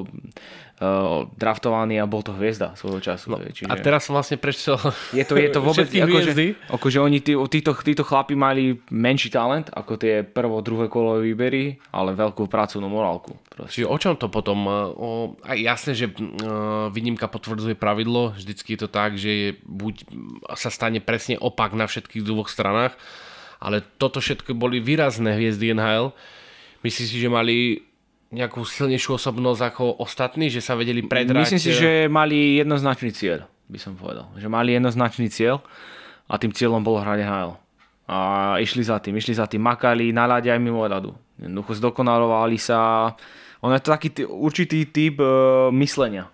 [0.08, 3.36] uh, draftovaný a bol to hviezda svojho času.
[3.36, 3.68] No, čiže...
[3.68, 4.80] A teraz vlastne prečo
[5.12, 6.32] je to, je to vôbec, akože,
[6.72, 11.80] akože oni, tí, títo, títo chlapi mali menší talent ako tie prvo, druhé kolové výbery,
[11.92, 13.36] ale veľkú pracovnú morálku.
[13.52, 13.84] Proste.
[13.84, 14.68] Čiže o čom to potom?
[14.68, 20.08] O, aj jasné, že uh, výnimka potvrdzuje pravidlo, vždycky je to tak, že buď
[20.56, 22.96] sa stane presne opak na všetkých dvoch stranách,
[23.60, 26.12] ale toto všetko boli výrazné hviezdy NHL.
[26.82, 27.82] Myslíš si, že mali
[28.34, 31.48] nejakú silnejšiu osobnosť ako ostatní, že sa vedeli predrať?
[31.48, 34.28] Myslím si, že mali jednoznačný cieľ, by som povedal.
[34.36, 35.64] Že mali jednoznačný cieľ
[36.28, 37.52] a tým cieľom bolo hrať HL.
[38.06, 38.18] A
[38.62, 41.16] išli za tým, išli za tým, makali na ľade aj mimo ľadu.
[41.42, 43.10] Jednoducho zdokonalovali sa.
[43.66, 45.26] On je to taký t- určitý typ e,
[45.74, 46.30] myslenia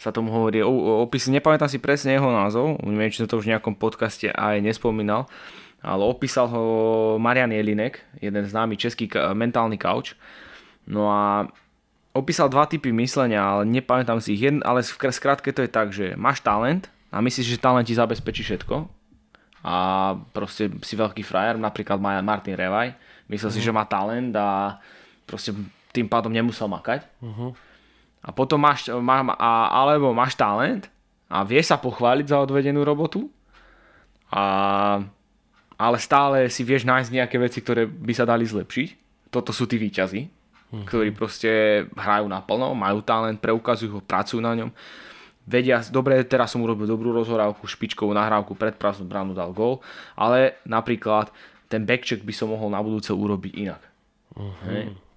[0.00, 0.64] sa tomu hovorí.
[0.64, 4.32] O, opis, nepamätám si presne jeho názov, neviem, či som to už v nejakom podcaste
[4.32, 5.28] aj nespomínal,
[5.80, 6.62] ale opísal ho
[7.16, 10.14] Marian Jelinek, jeden známy český mentálny kauč
[10.90, 11.46] No a
[12.10, 14.42] opísal dva typy myslenia, ale nepamätám si ich.
[14.42, 17.94] Jedn, ale v skrátke to je tak, že máš talent a myslíš, že talent ti
[17.94, 18.90] zabezpečí všetko
[19.60, 19.76] a
[20.32, 22.96] proste si veľký frajer, napríklad Martin Revaj,
[23.28, 23.54] myslel uh-huh.
[23.54, 23.66] si, mhm.
[23.70, 24.80] že má talent a
[25.28, 25.54] proste
[25.94, 27.06] tým pádom nemusel makať.
[27.22, 27.52] Uh-huh.
[28.20, 30.90] A potom máš, má, a, alebo máš talent
[31.30, 33.30] a vieš sa pochváliť za odvedenú robotu,
[34.32, 35.04] a,
[35.80, 38.88] ale stále si vieš nájsť nejaké veci, ktoré by sa dali zlepšiť.
[39.32, 40.40] Toto sú tí výťazí
[40.70, 40.86] mm-hmm.
[40.86, 41.50] ktorí proste
[41.98, 44.70] hrajú naplno, majú talent, preukazujú ho, pracujú na ňom.
[45.50, 49.82] Vedia, dobre, teraz som urobil dobrú rozhorávku, špičkovú nahrávku, pred prázdnu bránu dal gól,
[50.14, 51.34] ale napríklad
[51.66, 53.82] ten backcheck by som mohol na budúce urobiť inak.
[54.38, 55.10] Mm-hmm.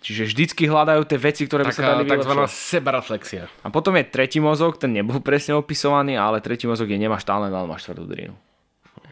[0.00, 2.24] Čiže vždycky hľadajú tie veci, ktoré Taká, by sa dali vylepšovať.
[2.24, 3.44] Takzvaná sebareflexia.
[3.60, 7.52] A potom je tretí mozog, ten nebol presne opisovaný, ale tretí mozog je nemáš talent,
[7.52, 8.32] ale máš tvrdú drinu.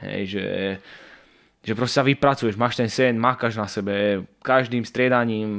[0.03, 0.45] Hej, že
[1.69, 5.51] že proste sa vypracuješ, máš ten sen, mákaš na sebe, každým striedaním,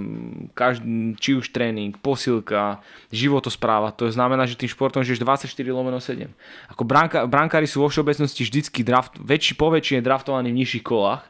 [0.58, 2.82] každý, či už tréning, posilka,
[3.14, 6.26] životospráva, to znamená, že tým športom žiješ 24 lomeno 7.
[6.74, 11.28] Ako branka, brankári sú vo všeobecnosti vždycky draft, väčší, po väčšine draftovaní v nižších kolách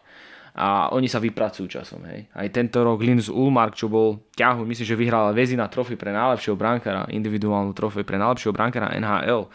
[0.53, 2.05] a oni sa vypracujú časom.
[2.07, 2.29] Hej.
[2.31, 6.55] Aj tento rok Linus Ulmark, čo bol ťahu, myslím, že vyhral Vezina trofej pre najlepšieho
[6.55, 9.49] brankára, individuálnu trofej pre najlepšieho brankára NHL.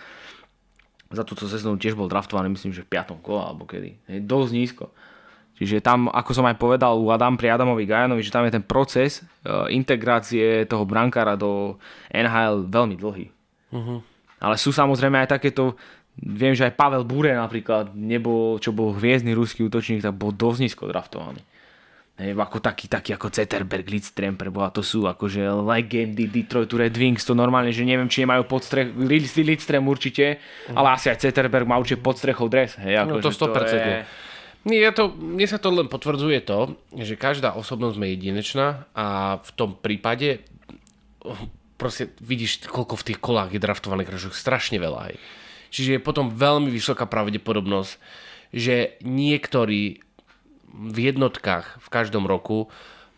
[1.14, 3.22] Za túto sezónu tiež bol draftovaný, myslím, že v 5.
[3.22, 3.94] kole alebo kedy.
[4.10, 4.86] Hej, dosť nízko.
[5.54, 8.64] Čiže tam, ako som aj povedal u Adam pri Adamovi Gajanovi, že tam je ten
[8.66, 11.78] proces uh, integrácie toho brankára do
[12.10, 13.26] NHL veľmi dlhý.
[13.70, 14.02] Uh-huh.
[14.42, 15.78] Ale sú samozrejme aj takéto,
[16.18, 20.58] viem, že aj Pavel Bure napríklad, nebol, čo bol hviezdny ruský útočník, tak bol dosť
[20.66, 21.38] nízko draftovaný.
[22.14, 27.26] Hej, ako taký, taký ako Zetterberg, Lidström, preboha, to sú akože legendy Detroit Red Wings,
[27.26, 30.78] to normálne, že neviem, či nemajú podstrech, Lidström určite, uh-huh.
[30.78, 32.78] ale asi aj Zetterberg má určite podstrechov dres.
[32.78, 33.50] Hej, ako, no to 100%.
[33.50, 33.98] To je,
[34.64, 39.36] nie, ja to, mne sa to len potvrdzuje to, že každá osobnosť je jedinečná a
[39.42, 40.46] v tom prípade
[41.76, 45.12] proste vidíš, koľko v tých kolách je draftovaných hráčov, strašne veľa.
[45.12, 45.14] Aj.
[45.74, 47.92] Čiže je potom veľmi vysoká pravdepodobnosť,
[48.54, 50.00] že niektorí
[50.74, 52.66] v jednotkách v každom roku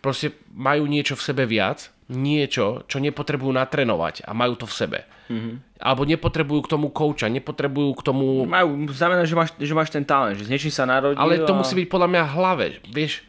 [0.04, 4.98] proste majú niečo v sebe viac, niečo, čo nepotrebujú natrenovať a majú to v sebe.
[5.26, 5.82] Mm-hmm.
[5.82, 8.46] Alebo nepotrebujú k tomu kouča, nepotrebujú k tomu...
[8.46, 11.50] Majú, znamená, že máš, že máš ten talent, že s niečím sa narodil Ale to
[11.50, 11.58] a...
[11.58, 13.26] musí byť podľa mňa hlave, vieš.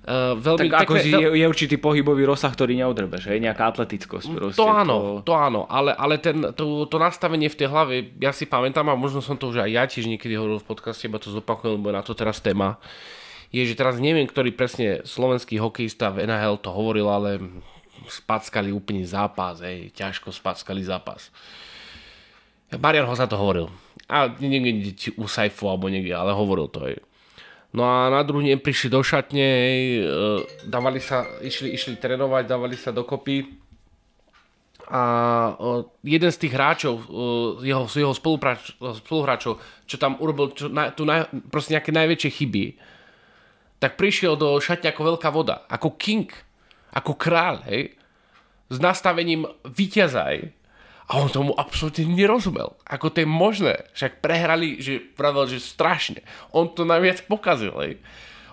[0.00, 3.36] Uh, veľmi, Tak ako také- je, je určitý pohybový rozsah, ktorý neudrbeš, hej?
[3.36, 4.56] Nejaká atletickosť proste.
[4.56, 8.48] To áno, to áno, ale, ale ten, to, to nastavenie v tej hlave, ja si
[8.48, 11.28] pamätám a možno som to už aj ja tiež niekedy hovoril v podcaste, iba to
[11.28, 12.80] zopakujem, lebo je na to teraz téma,
[13.50, 17.42] je, že teraz neviem, ktorý presne slovenský hokejista v NHL to hovoril, ale
[18.06, 21.34] spackali úplne zápas, hej, ťažko spackali zápas.
[22.70, 23.66] Marian ho sa to hovoril.
[24.06, 26.98] A niekde u Saifu alebo niekde, ale hovoril to, hej.
[27.70, 30.04] No a na druhý deň prišli do šatne, hej, e,
[30.66, 33.46] dávali sa, išli, išli trénovať, dávali sa dokopy
[34.90, 35.02] a
[35.54, 37.02] o, jeden z tých hráčov, o,
[37.62, 38.10] jeho, jeho
[38.98, 42.64] spoluhráčov, čo tam urobil čo, na, tu naj, proste nejaké najväčšie chyby,
[43.80, 46.28] tak prišiel do šatne ako veľká voda, ako king,
[46.92, 47.96] ako kráľ, hej,
[48.70, 50.52] s nastavením víťaza, hej.
[51.10, 52.78] A on tomu absolútne nerozumel.
[52.86, 53.82] Ako to je možné?
[53.98, 56.22] Však prehrali, že pravil, že strašne.
[56.54, 57.98] On to najviac pokazil, hej.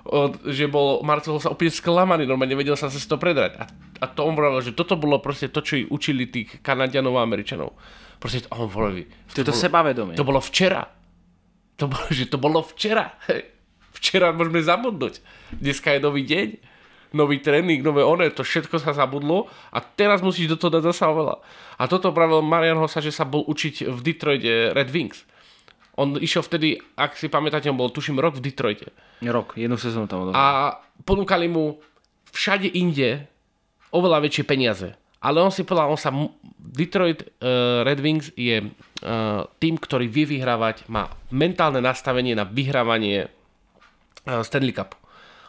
[0.08, 3.62] O, že bol Marcel sa úplne sklamaný, normálne nevedel sa sa to predrať.
[3.62, 3.63] A,
[4.02, 7.28] a to on povedal, že toto bolo proste to, čo ich učili tých Kanadianov a
[7.28, 7.76] Američanov.
[8.18, 10.16] Proste to, on povedal, To je to sebavedomie.
[10.18, 10.82] to bolo včera.
[11.78, 13.22] To bolo, že to bolo včera.
[13.30, 13.57] Hej.
[13.97, 15.19] Včera môžeme zabudnúť.
[15.57, 16.47] Dneska je nový deň,
[17.17, 21.10] nový tréning, nové one, to všetko sa zabudlo a teraz musíš do toho dať zasa
[21.10, 21.41] oveľa.
[21.81, 25.25] A toto pravil Marian Hossa, že sa bol učiť v Detroite Red Wings.
[25.97, 28.93] On išiel vtedy, ak si pamätáte, on bol tuším rok v Detroite.
[29.25, 30.38] Rok, jednu sezónu tam odohral.
[30.38, 31.81] A ponúkali mu
[32.29, 33.25] všade inde
[33.89, 34.93] oveľa väčšie peniaze.
[35.17, 36.13] Ale on si povedal, on sa...
[36.67, 38.69] Detroit uh, Red Wings je uh,
[39.57, 43.31] tým, ktorý vie vyhrávať, má mentálne nastavenie na vyhrávanie
[44.44, 45.00] Stanley Cup.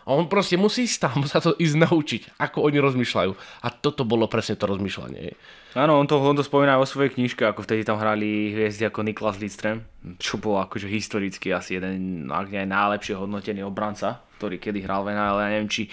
[0.08, 3.32] A on proste musí tam, sa to ísť naučiť, ako oni rozmýšľajú.
[3.60, 5.36] A toto bolo presne to rozmýšľanie.
[5.76, 9.04] Áno, on to, on to spomína vo svojej knižke, ako vtedy tam hrali hviezdy ako
[9.04, 9.84] Niklas Lidström,
[10.16, 15.04] čo bol akože historicky asi jeden, ak nie aj najlepšie hodnotený obranca, ktorý kedy hral
[15.04, 15.92] v NHL, ja neviem či,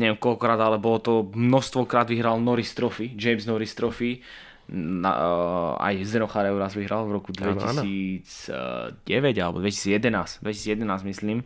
[0.00, 4.24] neviem koľkokrát, ale bolo to množstvokrát vyhral Norris Trophy, James Norris Trophy,
[4.70, 7.82] na, uh, aj Zdeno Charev raz vyhral v roku Áno, áno.
[7.82, 9.02] 2009
[9.42, 11.42] alebo 2011, 2011 myslím.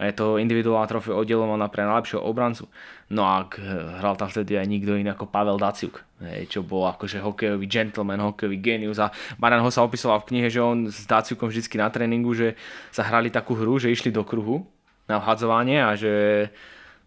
[0.00, 2.66] A je to individuálna trofej oddelovaná pre najlepšieho obrancu.
[3.12, 3.60] No a k-
[4.00, 8.24] hral tam vtedy aj nikto iný ako Pavel Daciuk, hej, čo bol akože hokejový gentleman,
[8.24, 8.96] hokejový genius.
[8.98, 12.56] A Marian ho sa opisoval v knihe, že on s Daciukom vždycky na tréningu, že
[12.88, 14.64] sa hrali takú hru, že išli do kruhu
[15.04, 16.48] na vhadzovanie a že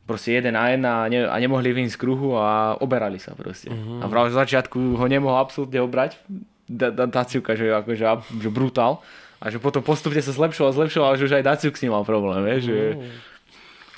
[0.05, 3.73] proste jeden na jeden a, ne, a nemohli vyjsť z kruhu a oberali sa proste.
[3.73, 4.01] Uh-huh.
[4.01, 6.21] A v začiatku ho nemohol absolútne obrať,
[6.65, 8.05] Da- Da- Daciuka, že akože
[8.41, 9.01] že brutál.
[9.37, 12.41] A že potom postupne sa zlepšoval, zlepšoval, že už aj Daciuk s ním mal problém,
[12.41, 12.77] vieš, že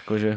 [0.04, 0.32] akože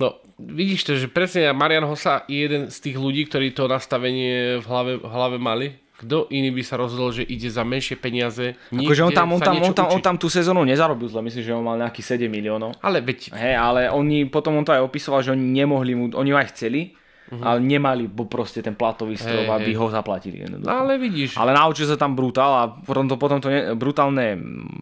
[0.00, 4.56] No, vidíš to, že presne Marian Hossa je jeden z tých ľudí, ktorí to nastavenie
[4.56, 5.76] v hlave, v hlave mali.
[6.00, 8.56] Kto iný by sa rozhodol, že ide za menšie peniaze?
[8.72, 11.52] Akože on tam, on, tam, on, tam, on tam tú sezónu nezarobil zle, myslím, že
[11.52, 12.72] on mal nejakých 7 miliónov.
[12.80, 16.32] Ale veď, Hej, ale oni, potom on to aj opisoval, že oni nemohli mu, oni
[16.32, 16.96] ho aj chceli,
[17.30, 19.46] ale nemali bo proste ten platový strop.
[19.46, 19.78] Hej, aby hej.
[19.78, 20.36] ho zaplatili.
[20.42, 20.66] jednoducho.
[20.66, 21.38] no ale vidíš.
[21.38, 24.34] Ale naučil sa tam brutál a potom to, potom to ne, brutálne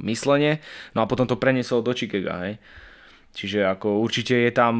[0.07, 0.65] myslenie,
[0.97, 2.57] no a potom to preniesol do Chicaga, hej.
[3.37, 4.75] Čiže ako určite je tam,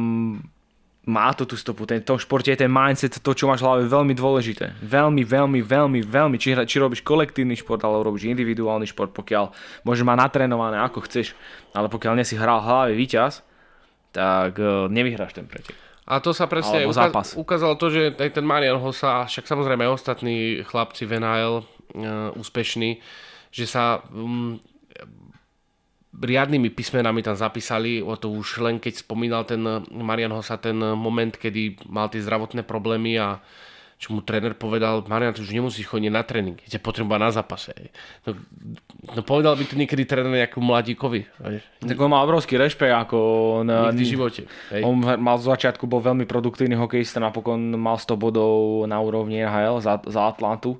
[1.09, 3.65] má to tú stopu, ten, v tom športe je ten mindset, to čo máš v
[3.65, 4.77] hlave veľmi dôležité.
[4.85, 9.49] Veľmi, veľmi, veľmi, veľmi, či, či robíš kolektívny šport, alebo robíš individuálny šport, pokiaľ
[9.81, 11.33] môžeš mať natrénované ako chceš,
[11.73, 13.41] ale pokiaľ nie si hral v hlave víťaz,
[14.13, 15.73] tak uh, nevyhráš ten pretek.
[16.09, 17.37] A to sa presne zápas.
[17.37, 21.63] ukázalo to, že aj ten Marian Hossa, však samozrejme aj ostatní chlapci v NHL uh,
[22.33, 23.01] úspešní,
[23.49, 24.57] že sa um,
[26.09, 29.61] riadnymi písmenami tam zapísali, o to už len keď spomínal ten
[29.93, 33.37] Marian Hossa ten moment, kedy mal tie zdravotné problémy a
[33.99, 37.75] čo mu tréner povedal, Marian, ty už nemusíš chodiť na tréning, ťa potrebujem na zápase.
[38.23, 38.31] No,
[39.11, 41.27] no povedal by to niekedy tréner nejakú mladíkovi.
[41.83, 43.19] Tak on má obrovský rešpekt ako
[43.67, 44.41] na, Nikdy v živote.
[44.71, 44.87] Hej.
[44.87, 49.83] On mal z začiatku, bol veľmi produktívny hokejista, napokon mal 100 bodov na úrovni NHL
[49.83, 50.79] za, za Atlantu.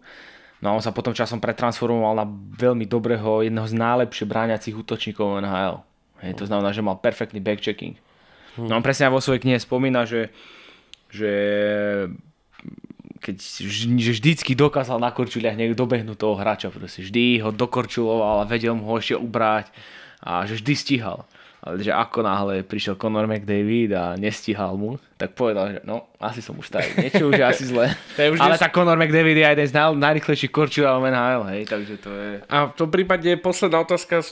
[0.60, 2.26] No a on sa potom časom pretransformoval na
[2.60, 5.80] veľmi dobrého, jedného z najlepšie bráňacích útočníkov NHL.
[6.20, 7.96] Hej, to znamená, že mal perfektný backchecking.
[8.60, 10.36] No on presne vo svojej knihe spomína, že,
[11.08, 11.32] že
[13.24, 13.36] keď
[14.00, 16.68] že vždycky dokázal na korčuliach niekto dobehnúť toho hráča.
[16.72, 17.08] Proste.
[17.08, 19.72] Vždy ho dokorčuloval a vedel mu ho ešte ubrať
[20.20, 21.24] a že vždy stíhal.
[21.60, 26.40] Ale že ako náhle prišiel Conor McDavid a nestíhal mu, tak povedal, že no, asi
[26.40, 27.92] som už starý, niečo už je asi zle.
[28.20, 31.44] Je už Ale dnes- tak Conor McDavid je jeden z naj, najrychlejších korčulov v NHL,
[31.52, 32.30] hej, takže to je...
[32.48, 34.24] A v tom prípade posledná otázka,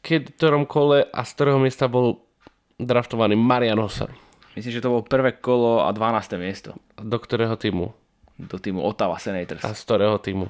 [0.00, 2.24] keď v ktorom kole a z ktorého miesta bol
[2.80, 4.08] draftovaný Marian Hossa.
[4.56, 6.40] Myslím, že to bolo prvé kolo a 12.
[6.40, 6.72] miesto.
[6.96, 7.92] Do ktorého týmu?
[8.38, 9.66] do týmu Ottawa Senators.
[9.66, 10.46] A z ktorého týmu?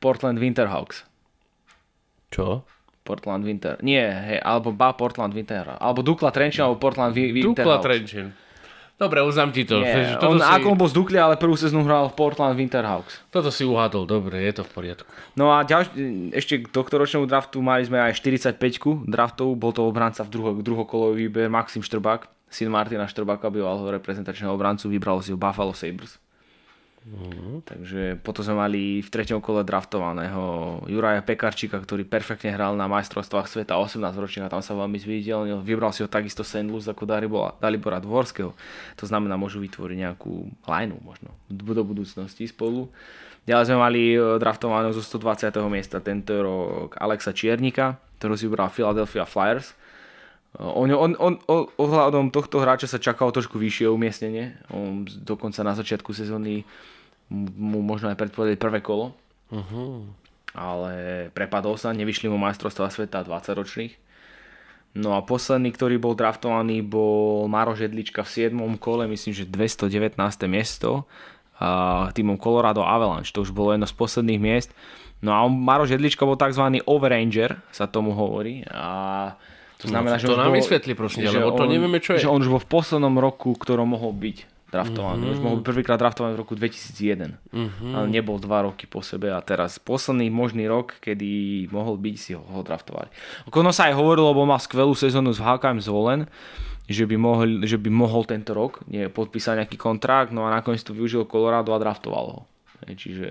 [0.00, 1.04] Portland Winterhawks.
[2.32, 2.64] Čo?
[3.04, 3.76] Portland Winter.
[3.84, 5.76] Nie, hej, alebo ba Portland Winter.
[5.76, 7.78] Alebo Dukla Trenčín, alebo Portland Vi- Dukla.
[7.84, 8.32] Trenčín.
[8.94, 9.82] Dobre, uznám ti to.
[9.82, 13.26] Nie, toto, on, si, ako bol z Dukly, ale prvú sezónu hral v Portland Winterhawks.
[13.28, 15.10] toto si uhádol, dobre, je to v poriadku.
[15.34, 15.92] No a ďalš,
[16.32, 20.50] ešte k tohto ročnému draftu mali sme aj 45 draftov, bol to obranca v druho,
[20.62, 26.22] druhokolový výber Maxim Štrbák, syn Martina Štrbáka, bývalého reprezentačného obrancu, vybral si ho Buffalo Sabres.
[27.04, 27.68] Mhm.
[27.68, 33.44] Takže potom sme mali v treťom kole draftovaného Juraja Pekarčíka, ktorý perfektne hral na majstrovstvách
[33.44, 35.60] sveta 18 ročných a tam sa veľmi zviditeľnil.
[35.60, 36.64] Vybral si ho takisto St.
[36.64, 38.56] Louis ako Dalibora, Dalibora Dvorského.
[38.96, 42.88] To znamená, môžu vytvoriť nejakú lineu možno do budúcnosti spolu.
[43.44, 45.52] Ďalej sme mali e, draftovaného zo 120.
[45.68, 49.76] miesta tento rok Alexa Čiernika, ktorú si vybral Philadelphia Flyers.
[50.56, 54.56] On, on, on, on, ohľadom tohto hráča sa čakalo trošku vyššie umiestnenie.
[54.72, 56.64] On dokonca na začiatku sezóny
[57.54, 59.12] mu možno aj predpovedali prvé kolo.
[59.50, 60.06] Uh-huh.
[60.54, 60.92] Ale
[61.34, 63.92] prepadol sa, nevyšli mu majstrovstvá sveta 20 ročných.
[64.94, 68.78] No a posledný, ktorý bol draftovaný, bol Maro Žedlička v 7.
[68.78, 70.14] kole, myslím, že 219.
[70.46, 71.10] miesto
[72.14, 73.34] týmom Colorado Avalanche.
[73.34, 74.70] To už bolo jedno z posledných miest.
[75.18, 76.62] No a Maro Žedlička bol tzv.
[76.84, 78.62] overanger, sa tomu hovorí.
[78.70, 79.34] A
[79.78, 82.14] to znamená, No, že to nám bol, vysvetli, prosím že lebo to on- nevieme, čo
[82.14, 82.22] je.
[82.22, 84.36] Že on už bol v poslednom roku, ktorom mohol byť
[84.74, 85.30] draftovaný.
[85.30, 85.32] Mhm.
[85.32, 87.38] Už mohol byť prvýkrát draftovaný v roku 2001.
[87.94, 91.30] Ale nebol dva roky po sebe a teraz posledný možný rok, kedy
[91.70, 93.08] mohol byť, si ho, ho draftovali.
[93.48, 96.26] Ono sa aj hovorilo, lebo mal skvelú sezónu s HKM zvolen,
[96.84, 100.84] že by, mohol, že by mohol tento rok nie, podpísať nejaký kontrakt, no a nakoniec
[100.84, 102.40] to využil Colorado a draftoval ho.
[102.84, 103.28] Hej, Čiže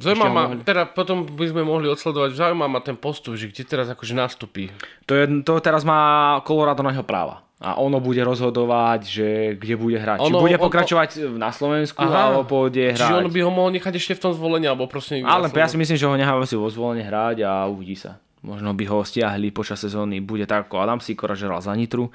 [0.00, 3.52] Zaujíma Ešte ma, mohli- teda potom by sme mohli odsledovať, zaujíma ma ten postup, že
[3.52, 4.72] kde teraz akože nastupí.
[5.04, 7.44] to, je, to teraz má Colorado na jeho práva.
[7.60, 10.24] A ono bude rozhodovať, že kde bude hrať.
[10.24, 12.32] Či Ono- bude on- pokračovať na Slovensku, Aha.
[12.32, 13.04] alebo pôjde hrať.
[13.04, 15.20] Čiže on by ho mohol nechať ešte v tom zvolení, alebo proste...
[15.20, 18.16] Ale ja si myslím, že ho necháme si vo zvolenie hrať a uvidí sa.
[18.40, 20.24] Možno by ho stiahli počas sezóny.
[20.24, 22.08] Bude tak ako Adam Sikora, že hral za Nitru.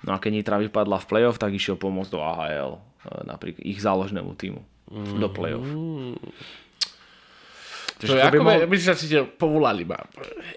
[0.00, 2.72] No a keď Nitra vypadla v play-off, tak išiel pomôcť do AHL.
[2.72, 2.80] e,
[3.28, 4.64] Napríklad ich záložnému týmu.
[4.88, 5.68] Do play-off.
[7.96, 9.96] To je ako by, by sa cítil, povolali ma.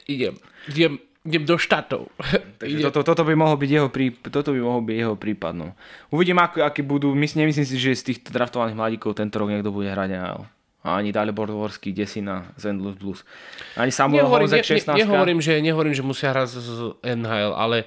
[0.05, 0.35] Idem,
[0.67, 2.07] idem, idem do štátov.
[2.61, 5.53] Takže toto, toto, by mohol byť jeho prí, toto by mohol byť jeho prípad.
[5.55, 5.67] No.
[6.11, 7.11] Uvidím, ako, aký budú.
[7.11, 10.41] Myslím, nemyslím si, že z tých draftovaných mladíkov tento rok niekto bude hrať NHL.
[10.79, 12.55] A ani Dalibor Dvorský, Desina.
[12.55, 13.27] Louis Blues.
[13.75, 17.51] Ani Samuel nehovorím, Honzek, ne, 16 ne, nehovorím, že, nehovorím, že musia hrať z, NHL,
[17.51, 17.83] ale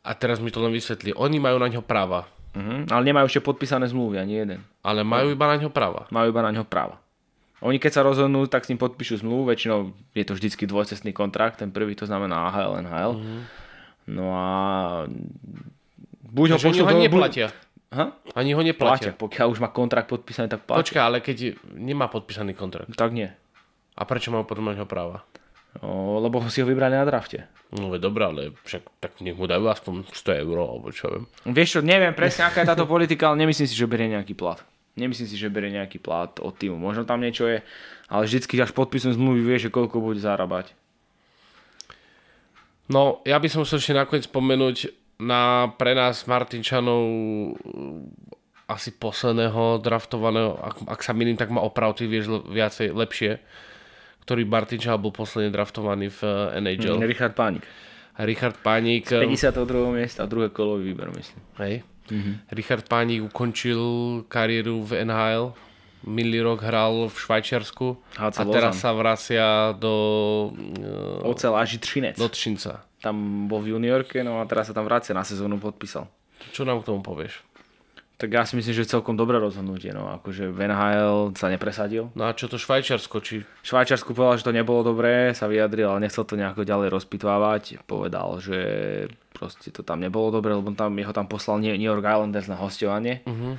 [0.00, 1.12] a teraz mi to len vysvetlí.
[1.20, 2.84] Oni majú na ňo práva, Uh-huh.
[2.92, 4.60] Ale nemajú ešte podpísané zmluvy, ani jeden.
[4.84, 6.04] ale majú iba na ňo práva.
[6.12, 7.00] majú iba na ňo práva.
[7.62, 11.62] Oni keď sa rozhodnú, tak s ním podpíšu zmluvu, väčšinou je to vždycky dvojcestný kontrakt,
[11.62, 13.12] ten prvý to znamená AHL, NHL.
[13.18, 13.38] Mhm.
[14.02, 14.46] No a
[16.26, 17.02] buď ho Takže oni pošlú ho do...
[17.06, 17.48] neplatia.
[17.92, 18.04] Ha?
[18.34, 18.72] Ani ho Platia.
[18.72, 19.12] neplatia.
[19.12, 20.80] Pokiaľ už má kontrakt podpísaný, tak platia.
[20.80, 22.88] Počkaj, ale keď nemá podpísaný kontrakt.
[22.96, 23.28] Tak nie.
[23.92, 25.20] A prečo majú potom ňo práva?
[25.84, 27.48] O, lebo ho si ho vybrali na drafte.
[27.72, 31.24] No veď dobré, ale však tak nech mu dajú aspoň 100 eur, alebo čo viem.
[31.48, 34.60] Vieš čo, neviem presne, aká je táto politika, ale nemyslím si, že berie nejaký plat.
[34.92, 36.76] Nemyslím si, že berie nejaký plat od týmu.
[36.76, 37.64] Možno tam niečo je,
[38.12, 40.76] ale vždycky až podpísom zmluvy vieš, že koľko bude zarábať.
[42.92, 47.08] No, ja by som chcel ešte nakoniec spomenúť na pre nás Martinčanov
[48.68, 53.38] asi posledného draftovaného, ak, ak sa milím, tak ma oprav, ty vieš le- viacej, lepšie,
[54.24, 57.00] ktorý Martinčan bol posledne draftovaný v uh, NHL.
[57.00, 57.64] Mm, Richard Pánik.
[58.20, 59.64] Richard Pánik, 52.
[59.92, 61.40] miesta, druhé kolový výber, myslím.
[61.64, 61.74] hej,
[62.52, 63.80] Richard Pánik ukončil
[64.28, 65.56] kariéru v NHL,
[66.06, 69.94] minulý rok hral v Švajčiarsku HC a teraz sa vracia do,
[70.50, 72.18] uh, Ocel až Třinec.
[72.18, 72.82] do Třinca.
[73.02, 76.06] Tam bol v juniorke, no a teraz sa tam vracia, na sezónu podpísal.
[76.50, 77.38] Čo nám k tomu povieš?
[78.20, 82.14] Tak ja si myslím, že celkom dobré rozhodnutie, no akože v NHL sa nepresadil.
[82.14, 85.90] No a čo to Švajčiarsko, či V Švajčiarsku povedal, že to nebolo dobré, sa vyjadril,
[85.90, 87.82] ale nechcel to nejako ďalej rozpitvávať.
[87.82, 88.58] Povedal, že
[89.34, 93.26] proste to tam nebolo dobré, lebo tam, jeho tam poslal New York Islanders na hostovanie.
[93.26, 93.58] Uh-huh.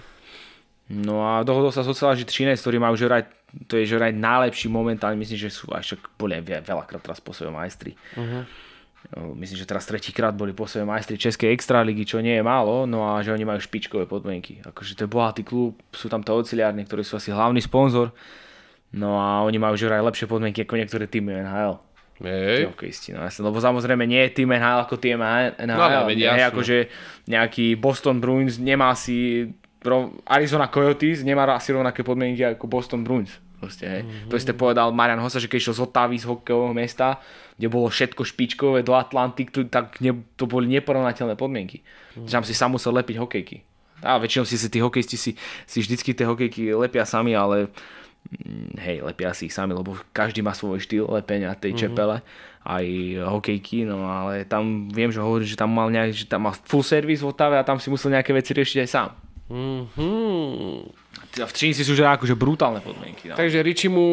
[0.88, 3.28] No a dohodol sa s Oceláži Třinec, ktorý majú že vraj,
[3.68, 7.36] to je že vraj najlepší momentálne, myslím, že sú aj však boli veľakrát teraz po
[7.36, 8.00] sebe majstri.
[8.16, 8.48] Uh-huh.
[9.12, 13.06] Myslím, že teraz tretíkrát boli po sebe majstri Českej extraligy, čo nie je málo, no
[13.06, 14.64] a že oni majú špičkové podmienky.
[14.64, 18.16] Akože to je bohatý klub, sú tam to oceliárne, ktorí sú asi hlavný sponzor.
[18.94, 21.78] No a oni majú že vraj lepšie podmienky ako niektoré týmy NHL.
[22.24, 22.72] Hej.
[23.12, 25.68] No jasne, lebo samozrejme nie je tým NHL ako tým NHL.
[25.68, 26.50] No, ale jasne.
[26.50, 26.78] akože
[27.28, 29.50] nejaký Boston Bruins nemá si
[30.24, 33.36] Arizona Coyotes nemá asi rovnaké podmienky ako Boston Bruins.
[33.60, 34.02] Proste, hej.
[34.04, 34.30] Mm-hmm.
[34.32, 37.20] To isté povedal Marian Hossa, že keď išiel z Otávy z hokejového mesta,
[37.58, 41.86] kde bolo všetko špičkové do Atlantik, tu- tak ne, to boli neporovnateľné podmienky.
[42.30, 43.58] Tam si sám musel lepiť hokejky.
[44.04, 45.32] A väčšinou si si tí hokejisti si,
[45.64, 47.72] si vždycky tie hokejky lepia sami, ale
[48.28, 51.82] mm, hej, lepia si ich sami, lebo každý má svoj štýl lepenia tej mm-hmm.
[51.88, 52.18] čepele
[52.64, 52.86] aj
[53.28, 56.84] hokejky, no ale tam viem, že hovorí, že tam mal nejak, že tam mal full
[56.84, 59.10] service v Otave a tam si musel nejaké veci riešiť aj sám.
[59.52, 61.04] Mm-hmm.
[61.34, 63.30] V Trinci sú že akože brutálne podmienky.
[63.30, 63.36] No.
[63.36, 64.06] Takže Ričimu,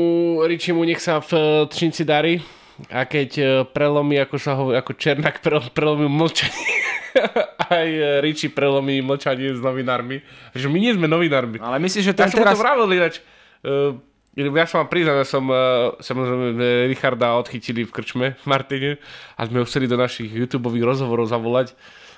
[0.43, 2.43] Ričimu nech sa v eh, Trinci darí
[2.89, 5.45] a keď eh, prelomí, ako sa hovorí, ako Černák
[5.77, 6.81] prelomí mlčanie
[7.71, 7.89] aj
[8.23, 10.23] Riči prelomí mlčanie s novinármi.
[10.55, 11.59] Že my nie sme novinármi.
[11.63, 12.57] Ale myslíš, že Ja ten som teraz...
[12.57, 13.23] to vravil ináč.
[13.61, 13.99] Uh,
[14.35, 18.91] ja som vám priznal, že som uh, samozrejme Richarda odchytili v krčme v Martine
[19.35, 21.75] a sme ho chceli do našich YouTube rozhovorov zavolať.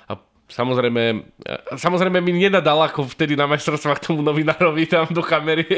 [0.07, 1.25] A samozrejme,
[1.73, 5.65] samozrejme mi nenadal ako vtedy na majstrovstvách tomu novinárovi tam do kamery.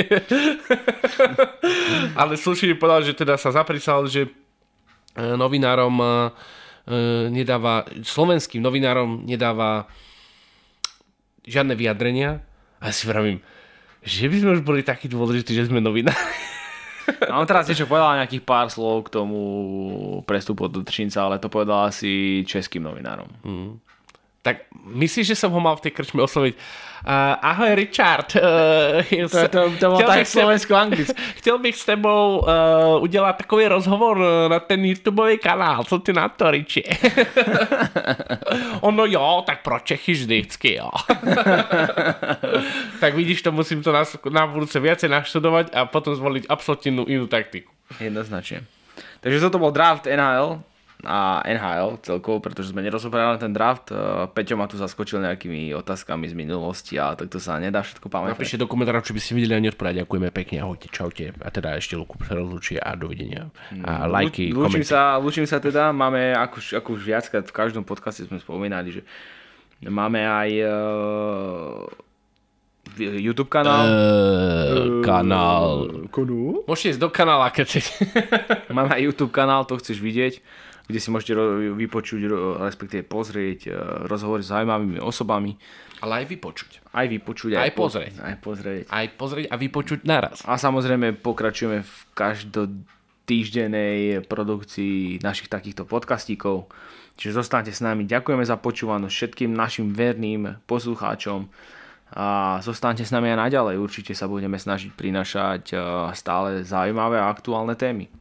[2.19, 4.27] Ale slušne mi povedal, že teda sa zaprísal, že
[5.15, 6.29] novinárom uh,
[6.87, 9.87] uh, nedáva, slovenským novinárom nedáva
[11.47, 12.43] žiadne vyjadrenia.
[12.83, 13.39] A ja si vravím,
[14.03, 16.19] že by sme už boli takí dôležití, že sme novinári.
[17.29, 19.39] A on teraz niečo povedal nejakých pár slov k tomu
[20.25, 23.29] prestupu do Trinca, ale to povedal asi českým novinárom.
[24.45, 26.53] Tak myslíš, že som ho mal v tej krčme osloviť?
[27.05, 28.29] Uh, ahoj Richard.
[28.45, 31.17] Uh, To, to, to bolo tak slovensko-anglicky.
[31.41, 35.83] Chcel bych s tebou uh, udělat takový rozhovor na ten YouTubeový kanál.
[35.83, 36.83] Co ty na to, Riči?
[38.87, 40.89] ono jo, tak pro Čechy vždycky, jo.
[42.99, 47.25] tak vidíš, to musím to na, na budúce viacej naštudovať a potom zvoliť absolútne inú
[47.25, 47.73] taktiku.
[47.97, 48.61] Jednoznačne.
[49.21, 50.61] Takže toto bol draft NHL
[51.03, 53.91] a NHL celkovo, pretože sme nerozoberali ten draft.
[53.91, 53.97] Eh,
[54.31, 58.39] Peťo ma tu zaskočil nejakými otázkami z minulosti a tak to sa nedá všetko pamätať.
[58.39, 60.07] Napíšte do komentárov, či by ste videli a neodpovedať.
[60.07, 61.35] Ďakujeme pekne, ahojte, čaute.
[61.43, 63.51] A teda ešte Luku sa rozlučí a dovidenia.
[63.83, 67.53] A lajky, Lú- lúčim sa, lúčim sa teda, máme, ako, už- ako už viackrát v
[67.53, 69.01] každom podcaste sme spomínali, že
[69.83, 71.83] máme aj uh,
[72.97, 73.83] YouTube kanál.
[73.85, 75.67] Uh, kanál.
[76.09, 76.63] Konu?
[76.65, 77.83] Môžete ísť do kanála, keď.
[78.75, 80.39] Máme aj YouTube kanál, to chceš vidieť,
[80.85, 81.33] kde si môžete
[81.73, 82.21] vypočuť,
[82.61, 83.73] respektíve pozrieť uh,
[84.05, 85.57] rozhovory s zaujímavými osobami.
[86.05, 86.71] Ale aj vypočuť.
[86.93, 88.13] Aj vypočuť, Aj po- pozrieť.
[88.21, 88.85] Aj pozrieť.
[88.91, 90.45] Aj pozrieť a vypočuť naraz.
[90.45, 96.69] A samozrejme pokračujeme v každotýždenej produkcii našich takýchto podcastíkov.
[97.15, 98.03] Čiže zostaňte s nami.
[98.03, 101.47] Ďakujeme za počúvanosť všetkým našim verným poslucháčom
[102.15, 103.81] a zostaňte s nami aj naďalej.
[103.81, 105.79] Určite sa budeme snažiť prinašať eh,
[106.13, 108.11] stále zaujímavé a aktuálne témy.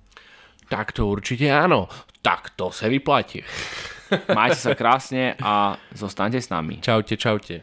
[0.69, 1.87] Tak to určite áno.
[2.25, 3.45] Tak to sa vyplatí.
[4.33, 6.81] Majte sa krásne a zostaňte s nami.
[6.81, 7.62] Čaute, čaute.